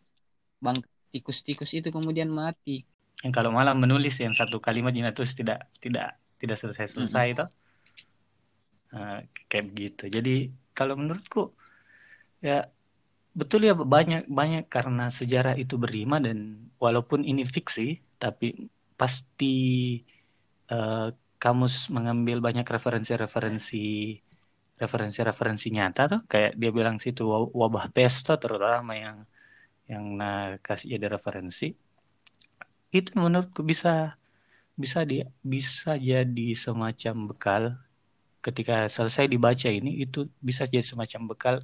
bang 0.65 0.79
tikus-tikus 1.13 1.77
itu 1.77 1.93
kemudian 1.93 2.33
mati? 2.33 2.83
Yang 3.21 3.33
kalau 3.37 3.53
malah 3.53 3.77
menulis 3.77 4.17
yang 4.17 4.33
satu 4.33 4.59
kalimat 4.59 4.97
yang 4.97 5.13
terus 5.13 5.37
tidak 5.37 5.69
tidak 5.85 6.17
tidak 6.41 6.57
selesai 6.57 6.93
selesai 6.93 7.27
itu 7.31 7.47
uh, 8.93 9.21
kayak 9.49 9.65
begitu. 9.73 10.05
Jadi 10.11 10.53
kalau 10.77 10.99
menurutku 10.99 11.55
ya 12.43 12.69
betul 13.35 13.67
ya 13.69 13.75
banyak 13.75 14.31
banyak. 14.31 14.65
Karena 14.71 15.11
sejarah 15.11 15.55
itu 15.59 15.75
berima 15.77 16.17
dan 16.23 16.71
walaupun 16.79 17.27
ini 17.27 17.43
fiksi 17.45 18.01
tapi 18.17 18.71
pasti 18.95 19.57
uh, 20.71 21.11
kamus 21.43 21.93
mengambil 21.93 22.41
banyak 22.41 22.65
referensi-referensi 22.65 24.17
referensi-referensi 24.79 25.67
nyata 25.75 26.03
tuh. 26.09 26.21
Kayak 26.31 26.53
dia 26.57 26.71
bilang 26.71 26.97
situ 27.03 27.27
wabah 27.31 27.91
pesta 27.93 28.39
terutama 28.41 28.95
yang 28.97 29.17
yang 29.91 30.05
nah 30.17 30.57
kasih 30.65 30.97
jadi 30.97 31.07
referensi. 31.13 31.77
Itu 32.95 33.11
menurutku 33.19 33.61
bisa 33.67 34.17
bisa 34.75 35.03
dia 35.07 35.29
bisa 35.43 35.99
jadi 35.99 36.49
semacam 36.57 37.15
bekal. 37.31 37.63
Ketika 38.45 38.89
selesai 38.93 39.25
dibaca 39.29 39.69
ini 39.73 40.05
itu 40.05 40.29
bisa 40.41 40.69
jadi 40.69 40.85
semacam 40.85 41.33
bekal 41.33 41.57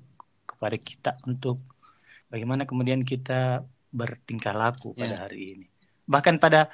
kepada 0.60 0.76
kita 0.76 1.10
untuk 1.24 1.64
bagaimana 2.28 2.68
kemudian 2.68 3.00
kita 3.00 3.64
bertingkah 3.88 4.52
laku 4.52 4.92
yeah. 4.92 5.08
pada 5.08 5.16
hari 5.24 5.56
ini 5.56 5.66
bahkan 6.04 6.36
pada 6.36 6.68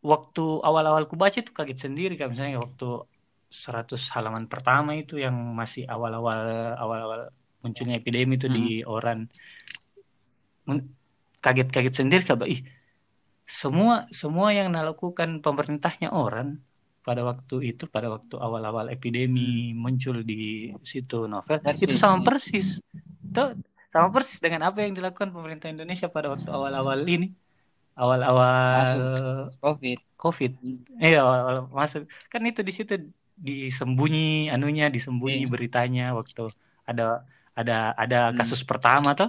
waktu 0.00 0.44
awal-awal 0.64 1.04
ku 1.04 1.20
baca 1.20 1.36
itu 1.36 1.52
kaget 1.52 1.84
sendiri 1.84 2.16
kan 2.16 2.32
misalnya 2.32 2.64
waktu 2.64 3.04
100 3.52 4.00
halaman 4.16 4.48
pertama 4.48 4.96
itu 4.96 5.20
yang 5.20 5.36
masih 5.52 5.84
awal-awal 5.84 6.72
awal-awal 6.80 7.28
munculnya 7.60 8.00
epidemi 8.00 8.40
itu 8.40 8.48
hmm. 8.48 8.56
di 8.56 8.66
orang 8.84 9.28
kaget-kaget 11.44 11.94
sendiri 12.00 12.24
kabar 12.24 12.48
ih 12.48 12.64
semua 13.44 14.08
semua 14.08 14.56
yang 14.56 14.72
dilakukan 14.72 15.44
pemerintahnya 15.44 16.08
orang 16.08 16.64
pada 17.04 17.20
waktu 17.20 17.76
itu 17.76 17.84
pada 17.84 18.08
waktu 18.08 18.34
awal-awal 18.40 18.88
epidemi 18.88 19.70
hmm. 19.70 19.76
muncul 19.76 20.24
di 20.24 20.72
situ 20.80 21.28
novel 21.28 21.60
persis. 21.60 21.84
itu 21.84 21.96
sama 22.00 22.24
persis 22.24 22.80
itu 23.20 23.44
sama 23.92 24.08
persis 24.08 24.40
dengan 24.40 24.72
apa 24.72 24.82
yang 24.82 24.96
dilakukan 24.96 25.28
pemerintah 25.28 25.68
Indonesia 25.68 26.08
pada 26.08 26.32
waktu 26.32 26.48
awal-awal 26.48 27.04
ini 27.04 27.36
awal-awal 27.94 29.52
covid 29.60 30.00
covid 30.16 30.56
hmm. 30.56 30.96
iya 30.98 31.20
awal, 31.20 31.68
masuk 31.76 32.08
kan 32.32 32.40
itu 32.48 32.64
di 32.64 32.72
situ 32.72 32.96
disembunyi 33.36 34.48
anunya 34.48 34.88
disembunyi 34.88 35.44
yeah. 35.44 35.52
beritanya 35.52 36.06
waktu 36.16 36.48
ada 36.88 37.28
ada 37.52 37.92
ada 38.00 38.20
hmm. 38.32 38.40
kasus 38.40 38.64
pertama 38.64 39.12
tuh 39.12 39.28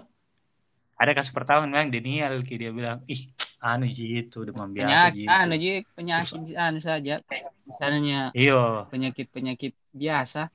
ada 0.95 1.11
kasus 1.11 1.35
pertama 1.35 1.67
memang 1.67 1.91
Daniel 1.91 2.39
dia 2.39 2.71
bilang 2.71 3.03
ih 3.11 3.27
anu 3.65 3.85
gitu 3.89 4.45
demam 4.45 4.69
biasa 4.69 5.09
penyakit, 5.09 5.17
gitu. 5.17 5.29
anu 5.33 5.53
ji 5.57 5.73
penyakit 5.97 6.39
Terus, 6.45 6.53
anu 6.53 6.79
saja 6.79 7.15
misalnya 7.65 8.21
iyo 8.37 8.85
penyakit 8.93 9.27
penyakit 9.33 9.73
biasa 9.89 10.53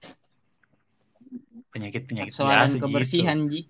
penyakit 1.75 2.03
penyakit 2.07 2.31
biasa 2.31 2.79
kebersihan 2.79 3.39
gitu. 3.51 3.51
ji 3.51 3.61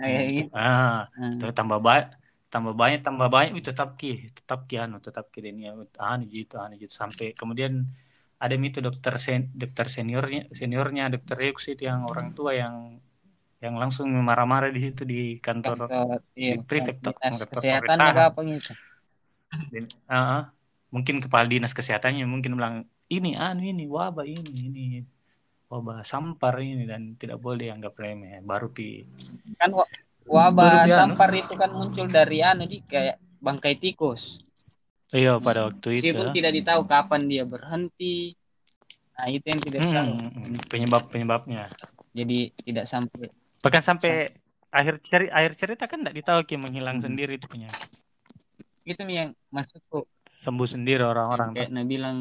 kayak 0.00 0.24
gitu. 0.32 0.50
ah 0.56 1.04
hmm. 1.12 1.52
tambah 1.52 1.76
banyak 1.76 2.08
tambah 2.48 2.72
banyak 2.72 3.00
tambah 3.04 3.28
banyak 3.28 3.60
itu 3.60 3.68
tetap 3.68 4.00
ki 4.00 4.32
tetap 4.32 4.64
ki 4.64 4.80
anu 4.80 4.96
tetap 5.04 5.28
ki 5.28 5.44
ini 5.44 5.68
anu 5.68 6.24
gitu 6.24 6.56
anu 6.56 6.80
gitu 6.80 6.92
sampai 6.96 7.36
kemudian 7.36 7.84
ada 8.38 8.54
itu 8.54 8.78
dokter 8.78 9.18
sen, 9.18 9.50
dokter 9.50 9.90
seniornya 9.90 10.46
seniornya 10.54 11.10
dokter 11.10 11.36
Rex 11.36 11.74
itu 11.74 11.90
yang 11.90 12.06
orang 12.06 12.32
tua 12.32 12.54
yang 12.54 13.02
yang 13.64 13.74
langsung 13.82 14.06
marah-marah 14.28 14.70
di 14.70 14.80
situ 14.86 15.02
di 15.02 15.20
kantor, 15.42 15.90
kantor 15.90 16.22
iya, 16.38 16.54
di 16.54 16.62
prefektur 16.62 17.12
kesehatan 17.52 17.98
apa 17.98 18.40
gitu? 18.46 18.72
Uh, 20.08 20.46
mungkin 20.94 21.20
kepala 21.20 21.44
dinas 21.44 21.76
kesehatannya 21.76 22.24
mungkin 22.24 22.56
bilang 22.56 22.74
ini 23.12 23.36
anu 23.36 23.60
ini 23.64 23.84
wabah 23.84 24.24
ini 24.24 24.52
ini 24.68 24.84
wabah 25.68 26.00
sampar 26.04 26.54
ini 26.64 26.88
dan 26.88 27.16
tidak 27.20 27.38
boleh 27.44 27.68
dianggap 27.68 27.92
remeh. 27.98 28.40
Baru 28.40 28.72
pi 28.72 29.04
kan 29.60 29.70
wa- 29.74 29.90
wabah 30.28 30.86
sampar 30.88 31.30
itu 31.34 31.54
kan 31.58 31.70
muncul 31.72 32.06
dari 32.08 32.38
anu 32.40 32.64
di 32.64 32.78
kayak 32.84 33.16
bangkai 33.42 33.74
tikus. 33.76 34.40
Iya 35.12 35.40
pada 35.40 35.60
waktu 35.72 35.88
itu. 35.88 36.04
meskipun 36.04 36.26
tidak 36.36 36.52
ditahu 36.52 36.82
kapan 36.84 37.22
dia 37.28 37.44
berhenti. 37.48 38.36
Nah 39.18 39.26
itu 39.34 39.44
yang 39.50 39.60
tidak 39.60 39.82
Hmm, 39.82 39.90
tahu. 39.90 40.12
penyebab 40.70 41.02
penyebabnya 41.12 41.62
jadi 42.18 42.38
tidak 42.66 42.86
sampai 42.90 43.30
bahkan 43.64 43.82
sampai 43.82 44.30
akhir 44.70 44.94
cerita 45.02 45.32
akhir 45.34 45.52
cerita 45.58 45.84
kan 45.90 45.98
tidak 46.04 46.16
ditahu 46.18 46.40
Ki 46.48 46.56
menghilang 46.60 46.98
Hmm. 46.98 47.04
sendiri 47.04 47.40
itu 47.40 47.46
penyakit 47.48 47.90
itu 48.88 49.00
nih 49.04 49.16
yang 49.20 49.30
maksudku 49.52 50.08
sembuh 50.28 50.68
sendiri 50.68 51.02
orang-orang 51.04 51.52
kayak 51.56 51.70
Nah 51.72 51.84
bilang 51.84 52.16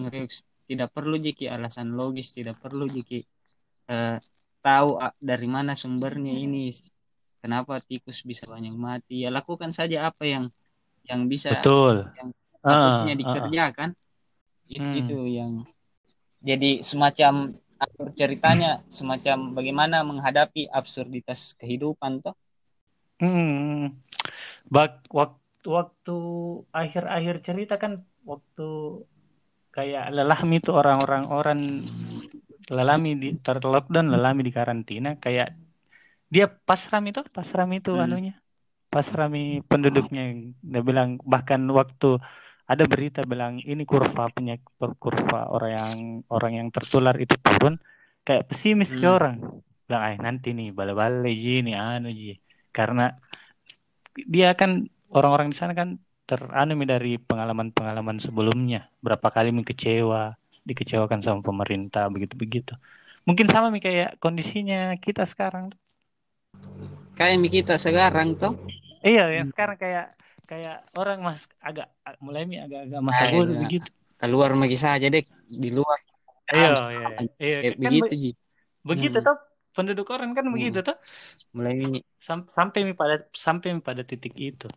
tidak 0.68 0.90
perlu 0.92 1.16
jiki 1.16 1.48
alasan 1.48 1.96
logis 1.96 2.36
tidak 2.36 2.60
perlu 2.60 2.88
jiki 2.92 3.24
eh, 3.88 4.18
tahu 4.60 4.90
ah, 5.00 5.14
dari 5.16 5.48
mana 5.48 5.72
sumbernya 5.80 6.36
ini 6.36 6.72
kenapa 7.40 7.80
tikus 7.80 8.28
bisa 8.28 8.44
banyak 8.44 8.76
mati. 8.76 9.24
Ya 9.24 9.30
lakukan 9.32 9.72
saja 9.72 10.12
apa 10.12 10.28
yang 10.28 10.46
yang 11.08 11.22
bisa 11.32 11.56
betul. 11.56 11.96
yang 12.20 12.30
Ah, 12.68 13.08
patutnya 13.08 13.14
ah, 13.16 13.20
dikerjakan. 13.22 13.90
Itu, 14.68 14.84
Hmm. 14.84 14.96
itu 15.00 15.18
yang 15.40 15.52
jadi 16.44 16.84
semacam 16.84 17.56
alur 17.78 18.10
ceritanya 18.14 18.82
semacam 18.90 19.54
bagaimana 19.54 20.02
menghadapi 20.04 20.70
absurditas 20.70 21.56
kehidupan 21.58 22.22
toh 22.22 22.36
Hmm. 23.18 23.98
Bak 24.70 25.10
waktu 25.10 25.66
waktu 25.66 26.18
akhir-akhir 26.70 27.36
cerita 27.42 27.76
kan 27.82 28.06
waktu 28.24 29.02
kayak 29.74 30.14
lelami 30.14 30.62
itu 30.62 30.70
orang-orang 30.70 31.24
orang 31.26 31.60
lelami 32.70 33.12
di 33.18 33.30
ter 33.42 33.58
lockdown 33.58 34.14
lelami 34.14 34.46
di 34.46 34.54
karantina 34.54 35.18
kayak 35.18 35.58
dia 36.30 36.46
pasram 36.46 37.10
itu 37.10 37.26
pasram 37.34 37.74
itu 37.74 37.98
Hmm. 37.98 38.06
anunya 38.06 38.36
pasrami 38.88 39.66
penduduknya 39.66 40.54
dia 40.64 40.82
bilang 40.86 41.20
bahkan 41.26 41.60
waktu 41.74 42.22
ada 42.68 42.84
berita 42.92 43.24
bilang 43.32 43.54
ini 43.64 43.84
kurva 43.88 44.28
penyakit 44.36 44.68
kurva 45.04 45.48
orang 45.56 45.72
yang 45.80 45.98
orang 46.36 46.52
yang 46.60 46.68
tertular 46.76 47.16
itu 47.16 47.36
turun 47.40 47.80
kayak 48.28 48.44
pesimis 48.52 48.92
ke 49.00 49.08
Hmm. 49.08 49.18
orang. 49.18 49.38
Bilang 49.88 50.02
ay 50.04 50.16
nanti 50.20 50.52
nih 50.58 50.68
bale-bale 50.76 51.32
ji 51.32 51.64
nih 51.66 51.76
anu 51.80 52.10
ji. 52.12 52.36
Karena 52.76 53.04
dia 54.34 54.50
kan 54.60 54.72
orang-orang 55.14 55.48
di 55.54 55.58
sana 55.58 55.74
kan 55.78 55.90
teranumi 56.28 56.84
dari 56.84 57.16
pengalaman-pengalaman 57.22 58.18
sebelumnya. 58.20 58.92
Berapa 59.00 59.28
kali 59.32 59.50
mi 59.56 59.64
kecewa 59.64 60.36
dikecewakan 60.68 61.20
sama 61.24 61.40
pemerintah 61.40 62.12
begitu-begitu. 62.12 62.76
Mungkin 63.28 63.48
sama 63.48 63.72
mi 63.72 63.80
kayak 63.80 64.20
kondisinya 64.24 64.96
kita 65.00 65.24
sekarang. 65.24 65.72
Kayak 67.18 67.38
mi 67.42 67.50
kita 67.50 67.76
sekarang 67.82 68.38
toh 68.38 68.54
iya 69.06 69.26
yang 69.32 69.48
sekarang 69.48 69.78
kayak 69.80 70.14
kayak 70.50 70.76
orang 71.00 71.20
mas 71.28 71.42
agak 71.68 71.88
mulai 72.26 72.44
mi 72.50 72.56
agak-agak 72.66 73.02
masa 73.08 73.24
Ah, 73.24 73.32
bodoh 73.34 73.56
begitu. 73.64 73.90
Keluar 74.22 74.50
lagi 74.58 74.78
saja 74.86 75.08
deh 75.14 75.24
di 75.64 75.70
luar. 75.78 76.00
Iya 76.56 76.70
iya 76.96 77.08
iya. 77.44 77.58
Kan 77.84 77.94
begitu 77.94 78.14
be- 78.14 78.20
ji. 78.24 78.30
begitu 78.90 79.18
Hmm. 79.20 79.26
toh 79.28 79.38
penduduk 79.76 80.08
orang 80.16 80.32
kan 80.38 80.46
Hmm. 80.48 80.54
begitu 80.56 80.80
toh. 80.88 80.96
Mulai 81.56 81.74
ini. 81.86 82.00
Sam- 82.28 82.50
sampai 82.58 82.80
mi 82.88 82.94
pada 83.02 83.16
sampai 83.46 83.68
mi 83.76 83.82
pada 83.90 84.04
titik 84.10 84.34
itu. 84.50 84.68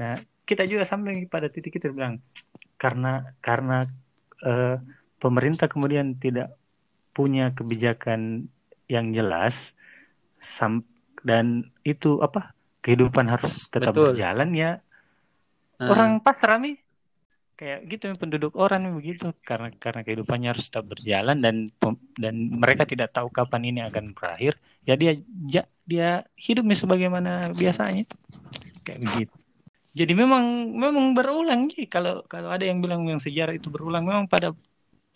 Nah, 0.00 0.14
kita 0.48 0.62
juga 0.70 0.84
sampai 0.92 1.12
pada 1.34 1.48
titik 1.54 1.72
itu 1.78 1.88
bilang 1.96 2.14
karena 2.82 3.08
karena 3.46 3.76
eh, 4.44 4.76
pemerintah 5.22 5.66
kemudian 5.72 6.06
tidak 6.24 6.48
punya 7.16 7.52
kebijakan 7.58 8.50
yang 8.94 9.06
jelas 9.16 9.74
sam 10.40 10.84
dan 11.26 11.66
itu 11.82 12.20
apa 12.22 12.54
kehidupan 12.84 13.26
harus 13.32 13.66
tetap 13.72 13.96
Betul. 13.96 14.14
berjalan 14.14 14.50
ya 14.54 14.70
Nah, 15.76 15.88
orang 15.92 16.10
pasrah 16.24 16.58
mi. 16.60 16.76
Kayak 17.56 17.88
gitu 17.88 18.04
penduduk 18.20 18.52
orang 18.60 18.84
begitu. 18.92 19.32
Karena 19.40 19.72
karena 19.72 20.04
kehidupannya 20.04 20.52
harus 20.52 20.68
tetap 20.68 20.92
berjalan 20.92 21.40
dan 21.40 21.72
dan 22.20 22.34
mereka 22.52 22.84
tidak 22.84 23.16
tahu 23.16 23.32
kapan 23.32 23.62
ini 23.72 23.80
akan 23.80 24.12
berakhir 24.12 24.60
ya 24.84 24.94
dia 24.94 25.16
ja- 25.48 25.70
dia 25.88 26.08
hidup 26.36 26.64
mi 26.68 26.76
sebagaimana 26.76 27.48
biasanya. 27.56 28.04
Kayak 28.84 29.00
begitu. 29.08 29.34
Jadi 29.96 30.12
memang 30.12 30.76
memang 30.76 31.16
berulang 31.16 31.72
sih 31.72 31.88
kalau 31.88 32.20
kalau 32.28 32.52
ada 32.52 32.68
yang 32.68 32.84
bilang 32.84 33.08
yang 33.08 33.16
sejarah 33.16 33.56
itu 33.56 33.72
berulang 33.72 34.04
memang 34.04 34.28
pada 34.28 34.52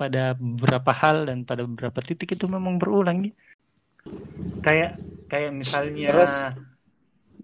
pada 0.01 0.33
beberapa 0.33 0.97
hal 0.97 1.29
dan 1.29 1.45
pada 1.45 1.69
beberapa 1.69 2.01
titik 2.01 2.33
itu 2.33 2.49
memang 2.49 2.81
berulang 2.81 3.21
nih 3.21 3.37
kayak 4.65 4.97
kayak 5.29 5.53
misalnya 5.53 6.09
Terus? 6.09 6.35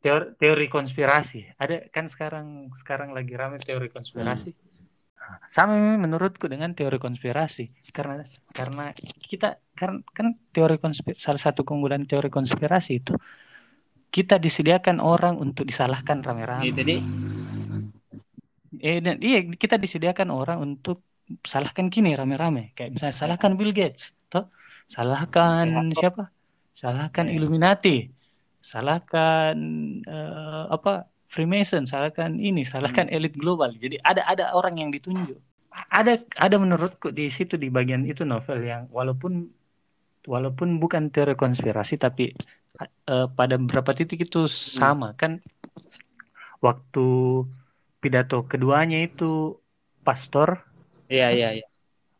Teori, 0.00 0.26
teori 0.38 0.66
konspirasi. 0.68 1.56
Ada 1.58 1.88
kan 1.92 2.06
sekarang 2.10 2.72
sekarang 2.76 3.12
lagi 3.12 3.34
ramai 3.34 3.60
teori 3.60 3.88
konspirasi. 3.88 4.50
Nah, 4.52 5.42
sama 5.50 5.74
menurutku 5.98 6.46
dengan 6.46 6.72
teori 6.72 6.98
konspirasi. 7.02 7.90
Karena 7.90 8.22
karena 8.54 8.94
kita 9.26 9.58
kan 9.74 10.06
kan 10.14 10.38
teori 10.54 10.78
konspirasi 10.78 11.18
salah 11.18 11.40
satu 11.40 11.66
keunggulan 11.66 12.06
teori 12.06 12.30
konspirasi 12.30 13.02
itu 13.02 13.14
kita 14.10 14.38
disediakan 14.38 15.02
orang 15.02 15.36
untuk 15.36 15.66
disalahkan 15.66 16.22
rame-rame. 16.22 16.62
Itu 16.64 16.82
di 16.86 16.96
eh 18.76 19.00
dan 19.00 19.18
iya 19.24 19.40
kita 19.44 19.80
disediakan 19.80 20.28
orang 20.30 20.58
untuk 20.62 21.02
salahkan 21.42 21.90
kini 21.90 22.14
rame-rame. 22.14 22.72
Kayak 22.78 22.96
misalnya 22.96 23.16
salahkan 23.16 23.58
Bill 23.58 23.74
Gates 23.74 24.14
toh? 24.30 24.46
Salahkan 24.86 25.90
Ya, 25.90 26.06
siapa? 26.06 26.30
Salahkan 26.76 27.26
Ya. 27.26 27.34
Illuminati 27.40 28.15
salahkan 28.66 29.54
eh, 30.02 30.64
apa 30.74 31.06
Freemason 31.30 31.86
salahkan 31.86 32.38
ini 32.38 32.66
salahkan 32.66 33.06
elit 33.10 33.38
global. 33.38 33.70
Jadi 33.78 33.98
ada 34.02 34.26
ada 34.26 34.44
orang 34.54 34.78
yang 34.82 34.90
ditunjuk. 34.90 35.38
Ada 35.90 36.22
ada 36.38 36.56
menurutku 36.58 37.14
di 37.14 37.30
situ 37.30 37.54
di 37.54 37.70
bagian 37.70 38.02
itu 38.02 38.26
novel 38.26 38.62
yang 38.66 38.90
walaupun 38.90 39.46
walaupun 40.26 40.82
bukan 40.82 41.14
teori 41.14 41.38
konspirasi 41.38 41.98
tapi 41.98 42.34
eh, 42.82 43.26
pada 43.30 43.54
beberapa 43.58 43.94
titik 43.94 44.26
itu 44.26 44.50
sama. 44.50 45.14
Kan 45.14 45.42
waktu 46.58 47.06
pidato 48.02 48.46
keduanya 48.46 49.02
itu 49.02 49.58
pastor 50.06 50.62
iya 51.10 51.30
iya 51.34 51.58
iya. 51.62 51.66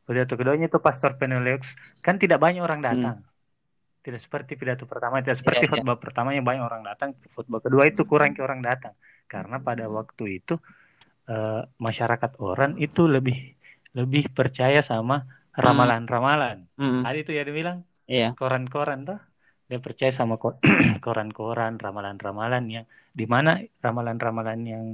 Pidato 0.06 0.38
keduanya 0.38 0.70
itu 0.70 0.78
pastor 0.78 1.18
Penelux 1.18 1.74
kan 2.02 2.18
tidak 2.18 2.38
banyak 2.42 2.62
orang 2.62 2.82
datang 2.82 3.26
tidak 4.06 4.22
seperti 4.22 4.54
pidato 4.54 4.86
pertama 4.86 5.18
tidak 5.18 5.42
seperti 5.42 5.66
Iya, 5.66 5.74
iya. 5.74 5.82
khutbah 5.82 5.98
pertama 5.98 6.30
yang 6.30 6.46
banyak 6.46 6.62
orang 6.62 6.86
datang. 6.86 7.18
Khutbah 7.26 7.58
kedua 7.58 7.82
itu 7.90 8.06
kurang 8.06 8.38
ke 8.38 8.40
orang 8.46 8.62
datang. 8.62 8.94
Karena 9.26 9.58
pada 9.58 9.90
waktu 9.90 10.38
itu 10.38 10.54
eh, 11.26 11.62
masyarakat 11.82 12.38
orang 12.38 12.78
itu 12.78 13.10
lebih 13.10 13.58
lebih 13.98 14.30
percaya 14.30 14.78
sama 14.86 15.26
ramalan-ramalan. 15.56 16.70
Hmm, 16.78 17.02
ada 17.02 17.16
itu 17.18 17.34
ya 17.34 17.42
dia 17.42 17.54
bilang 17.56 17.78
iya. 18.06 18.30
koran-koran 18.38 19.02
tuh 19.02 19.18
dia 19.66 19.82
percaya 19.82 20.14
sama 20.14 20.38
ko- 20.38 20.62
koran-koran 21.04 21.82
ramalan-ramalan 21.82 22.64
yang 22.70 22.84
di 23.10 23.26
mana 23.26 23.58
ramalan-ramalan 23.82 24.60
yang 24.62 24.84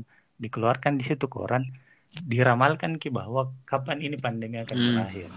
dikeluarkan 0.40 0.96
di 0.96 1.05
situ 1.05 1.29
koran 1.29 1.68
diramalkan 2.12 2.96
ki 2.96 3.12
bahwa 3.12 3.53
kapan 3.68 4.01
ini 4.01 4.16
pandemi 4.16 4.57
akan 4.64 4.77
Hmm. 4.79 4.88
berakhir. 4.96 5.29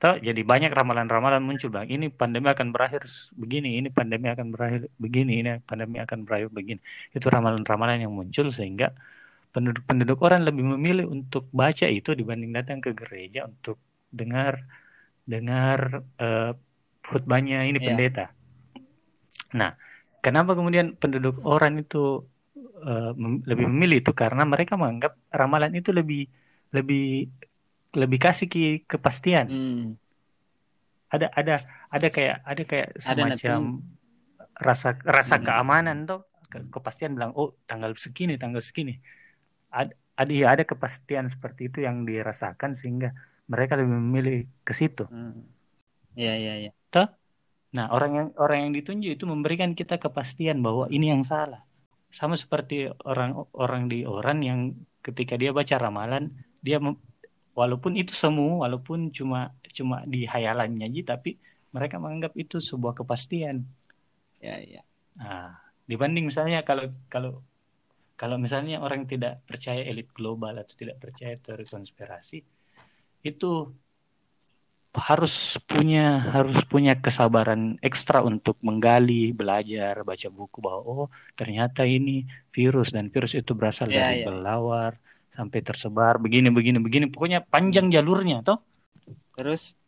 Toh, 0.00 0.16
jadi 0.16 0.40
banyak 0.40 0.72
ramalan-ramalan 0.72 1.44
muncul 1.44 1.68
bang. 1.68 1.84
Ini 1.84 2.08
pandemi 2.08 2.48
akan 2.48 2.72
berakhir 2.72 3.04
begini, 3.36 3.76
ini 3.76 3.88
pandemi 3.92 4.32
akan 4.32 4.48
berakhir 4.48 4.88
begini, 4.96 5.32
ini 5.44 5.50
pandemi 5.60 6.00
akan 6.00 6.24
berakhir 6.24 6.48
begini. 6.48 6.80
Itu 7.12 7.28
ramalan-ramalan 7.28 8.00
yang 8.08 8.12
muncul 8.16 8.48
sehingga 8.48 8.96
penduduk-penduduk 9.52 10.18
orang 10.24 10.48
lebih 10.48 10.64
memilih 10.72 11.04
untuk 11.04 11.44
baca 11.52 11.84
itu 11.84 12.16
dibanding 12.16 12.48
datang 12.56 12.80
ke 12.80 12.96
gereja 12.96 13.44
untuk 13.44 13.76
dengar 14.08 14.64
dengar 15.28 16.00
eh, 16.16 16.52
khutbahnya 17.04 17.68
ini 17.68 17.78
Iya. 17.78 17.86
pendeta. 17.92 18.24
Nah, 19.52 19.76
kenapa 20.24 20.56
kemudian 20.56 20.96
penduduk 20.96 21.44
orang 21.44 21.76
itu 21.76 22.24
eh, 22.88 23.12
mem- 23.20 23.44
lebih 23.44 23.68
memilih 23.68 24.00
itu 24.00 24.12
karena 24.16 24.48
mereka 24.48 24.80
menganggap 24.80 25.12
ramalan 25.28 25.76
itu 25.76 25.92
lebih 25.92 26.24
lebih 26.72 27.28
lebih 27.96 28.18
kasih 28.22 28.46
ki 28.46 28.86
kepastian. 28.86 29.46
Hmm, 29.50 29.86
Ada 31.10 31.26
ada 31.34 31.54
ada 31.90 32.08
kayak 32.08 32.36
ada 32.46 32.62
kayak 32.62 32.88
Ada 32.94 33.02
semacam 33.02 33.60
rasa 34.60 34.88
rasa 35.02 35.36
Hmm. 35.40 35.46
keamanan 35.46 35.96
tuh 36.06 36.20
ke- 36.46 36.70
kepastian 36.70 37.18
bilang 37.18 37.32
oh 37.34 37.56
tanggal 37.66 37.90
segini 37.98 38.38
tanggal 38.38 38.62
segini. 38.62 38.94
Ada 39.74 39.90
ada 40.20 40.32
ya 40.32 40.46
ada 40.54 40.62
kepastian 40.62 41.26
seperti 41.26 41.72
itu 41.72 41.82
yang 41.82 42.06
dirasakan 42.06 42.76
sehingga 42.78 43.10
mereka 43.50 43.74
lebih 43.74 43.98
memilih 43.98 44.38
ke 44.62 44.72
situ. 44.76 45.08
hmm. 45.10 45.42
iya 46.14 46.34
iya 46.36 46.54
iya 46.68 46.72
Nah, 47.70 47.86
orang 47.94 48.12
yang 48.18 48.28
orang 48.34 48.58
yang 48.66 48.72
ditunjuk 48.74 49.14
itu 49.14 49.24
memberikan 49.30 49.78
kita 49.78 50.02
kepastian 50.02 50.58
bahwa 50.58 50.90
ini 50.90 51.14
yang 51.14 51.22
salah. 51.22 51.62
Sama 52.10 52.34
seperti 52.34 52.90
orang-orang 53.06 53.86
di 53.86 54.02
orang 54.02 54.42
yang 54.42 54.60
ketika 55.06 55.38
dia 55.38 55.54
baca 55.54 55.78
ramalan, 55.78 56.34
dia 56.58 56.82
walaupun 57.58 57.92
itu 58.00 58.12
semu 58.22 58.62
walaupun 58.64 58.98
cuma 59.18 59.38
cuma 59.76 59.96
di 60.12 60.18
hayalannya 60.32 60.84
aja 60.90 61.02
tapi 61.16 61.30
mereka 61.74 61.96
menganggap 62.02 62.32
itu 62.42 62.56
sebuah 62.70 62.94
kepastian 62.98 63.56
ya 64.40 64.56
ya 64.72 64.82
nah 65.18 65.46
dibanding 65.90 66.24
misalnya 66.30 66.58
kalau 66.68 66.84
kalau 67.12 67.30
kalau 68.20 68.36
misalnya 68.44 68.76
orang 68.86 69.02
tidak 69.12 69.32
percaya 69.48 69.82
elit 69.90 70.08
global 70.18 70.54
atau 70.62 70.74
tidak 70.82 70.96
percaya 71.04 71.34
teori 71.44 71.66
konspirasi 71.74 72.36
itu 73.30 73.46
harus 75.08 75.34
punya 75.70 76.00
harus 76.34 76.58
punya 76.72 76.92
kesabaran 77.04 77.62
ekstra 77.88 78.18
untuk 78.30 78.56
menggali, 78.66 79.30
belajar, 79.40 79.94
baca 80.08 80.28
buku 80.38 80.58
bahwa 80.66 80.82
oh 80.92 81.06
ternyata 81.38 81.80
ini 81.96 82.10
virus 82.56 82.88
dan 82.96 83.06
virus 83.14 83.32
itu 83.40 83.52
berasal 83.58 83.88
Ya, 83.88 83.98
dari 83.98 84.14
ya. 84.14 84.24
kelelawar 84.24 84.92
sampai 85.30 85.62
tersebar 85.62 86.18
begini 86.18 86.50
begini 86.50 86.82
begini. 86.82 87.06
Pokoknya 87.08 87.46
panjang 87.46 87.88
jalurnya 87.88 88.42
toh. 88.42 88.58
Terus? 89.38 89.78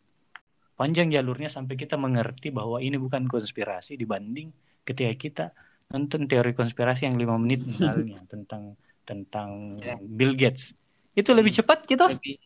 Panjang 0.73 1.13
jalurnya 1.13 1.51
sampai 1.51 1.77
kita 1.77 1.99
mengerti 1.99 2.49
bahwa 2.49 2.81
ini 2.81 2.97
bukan 2.97 3.29
konspirasi 3.29 3.93
dibanding 3.99 4.49
ketika 4.81 5.13
kita 5.13 5.45
nonton 5.93 6.25
teori 6.25 6.57
konspirasi 6.57 7.05
yang 7.05 7.19
lima 7.19 7.37
menit 7.37 7.61
misalnya 7.69 8.23
tentang 8.31 8.73
tentang 9.05 9.77
Ya. 9.83 9.99
Bill 9.99 10.33
Gates. 10.33 10.73
Itu 11.13 11.35
lebih 11.37 11.53
cepat 11.53 11.85
gitu. 11.85 12.07
Lebih. 12.07 12.39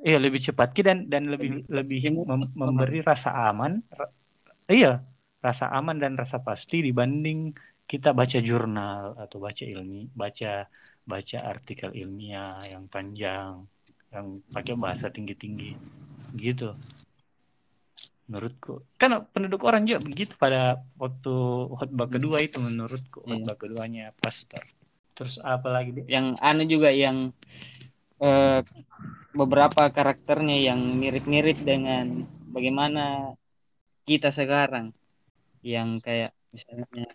Iya 0.00 0.16
lebih 0.16 0.40
cepat 0.40 0.72
Ki, 0.72 0.80
dan 0.80 1.12
dan 1.12 1.28
lebih 1.28 1.68
lebih 1.68 2.00
Lebih 2.00 2.24
mem- 2.24 2.54
memberi 2.56 3.04
rasa 3.04 3.52
aman. 3.52 3.84
Ra- 3.92 4.14
iya, 4.64 5.04
rasa 5.44 5.68
aman 5.68 6.00
dan 6.00 6.16
rasa 6.16 6.40
pasti 6.40 6.80
dibanding 6.80 7.52
kita 7.90 8.14
baca 8.14 8.38
jurnal 8.38 9.18
atau 9.18 9.42
baca 9.42 9.64
ilmi, 9.66 10.06
baca 10.14 10.70
baca 11.02 11.38
artikel 11.42 11.90
ilmiah 11.90 12.54
yang 12.70 12.86
panjang, 12.86 13.66
yang 14.14 14.38
pakai 14.54 14.78
bahasa 14.78 15.10
tinggi-tinggi, 15.10 15.74
gitu. 16.38 16.70
Menurutku, 18.30 18.86
kan 18.94 19.26
penduduk 19.34 19.66
orang 19.66 19.90
juga 19.90 20.06
begitu 20.06 20.38
pada 20.38 20.78
waktu 20.94 21.34
khutbah 21.74 22.06
kedua 22.06 22.38
itu 22.46 22.62
menurutku 22.62 23.26
Iya. 23.26 23.42
khutbah 23.42 23.56
keduanya 23.58 24.14
pastor. 24.14 24.62
Terus 25.18 25.42
apa 25.42 25.66
lagi 25.74 26.06
yang 26.06 26.38
anu 26.38 26.62
juga 26.70 26.94
yang 26.94 27.34
eh, 28.22 28.62
beberapa 29.34 29.90
karakternya 29.90 30.62
yang 30.62 30.78
mirip-mirip 30.94 31.58
dengan 31.58 32.22
bagaimana 32.54 33.34
kita 34.06 34.30
sekarang 34.30 34.94
yang 35.66 35.98
kayak 35.98 36.30
misalnya 36.54 37.10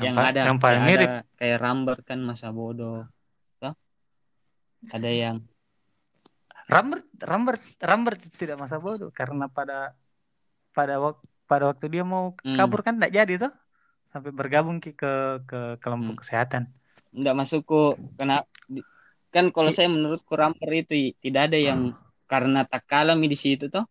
yang 0.00 0.14
Apa? 0.18 0.30
ada 0.34 0.40
yang 0.50 0.58
paling 0.58 0.82
yang 0.82 0.90
mirip. 0.90 1.08
ada 1.10 1.18
kayak 1.38 1.58
Rambert 1.62 2.02
kan 2.02 2.18
masa 2.18 2.50
bodoh 2.50 3.06
Toh? 3.62 3.74
ada 4.90 5.10
yang 5.10 5.36
Rambert, 6.64 7.04
Rambert, 7.20 7.62
Rambert 7.78 8.18
tidak 8.34 8.56
masa 8.56 8.80
bodoh 8.80 9.12
karena 9.12 9.46
pada 9.46 9.92
pada 10.72 10.96
waktu 10.98 11.24
pada 11.44 11.70
waktu 11.70 11.86
dia 11.92 12.02
mau 12.02 12.32
Hmm. 12.40 12.56
kabur 12.56 12.80
kan 12.80 12.96
tidak 12.96 13.12
jadi 13.12 13.34
tuh 13.46 13.52
sampai 14.10 14.32
bergabung 14.32 14.80
ke 14.80 14.96
ke, 14.96 15.12
ke 15.44 15.60
kelompok 15.78 16.18
Hmm. 16.18 16.22
kesehatan. 16.24 16.62
nggak 17.14 17.36
masukku 17.36 17.94
kenapa 18.18 18.50
kan 19.30 19.46
kalau 19.54 19.70
I- 19.70 19.76
saya 19.76 19.86
menurutku 19.86 20.34
Rambert 20.34 20.90
itu 20.90 21.14
tidak 21.22 21.52
ada 21.52 21.58
yang 21.60 21.94
karena 22.26 22.66
tak 22.66 22.82
kalah 22.90 23.14
di 23.14 23.38
situ 23.38 23.70
toh 23.70 23.86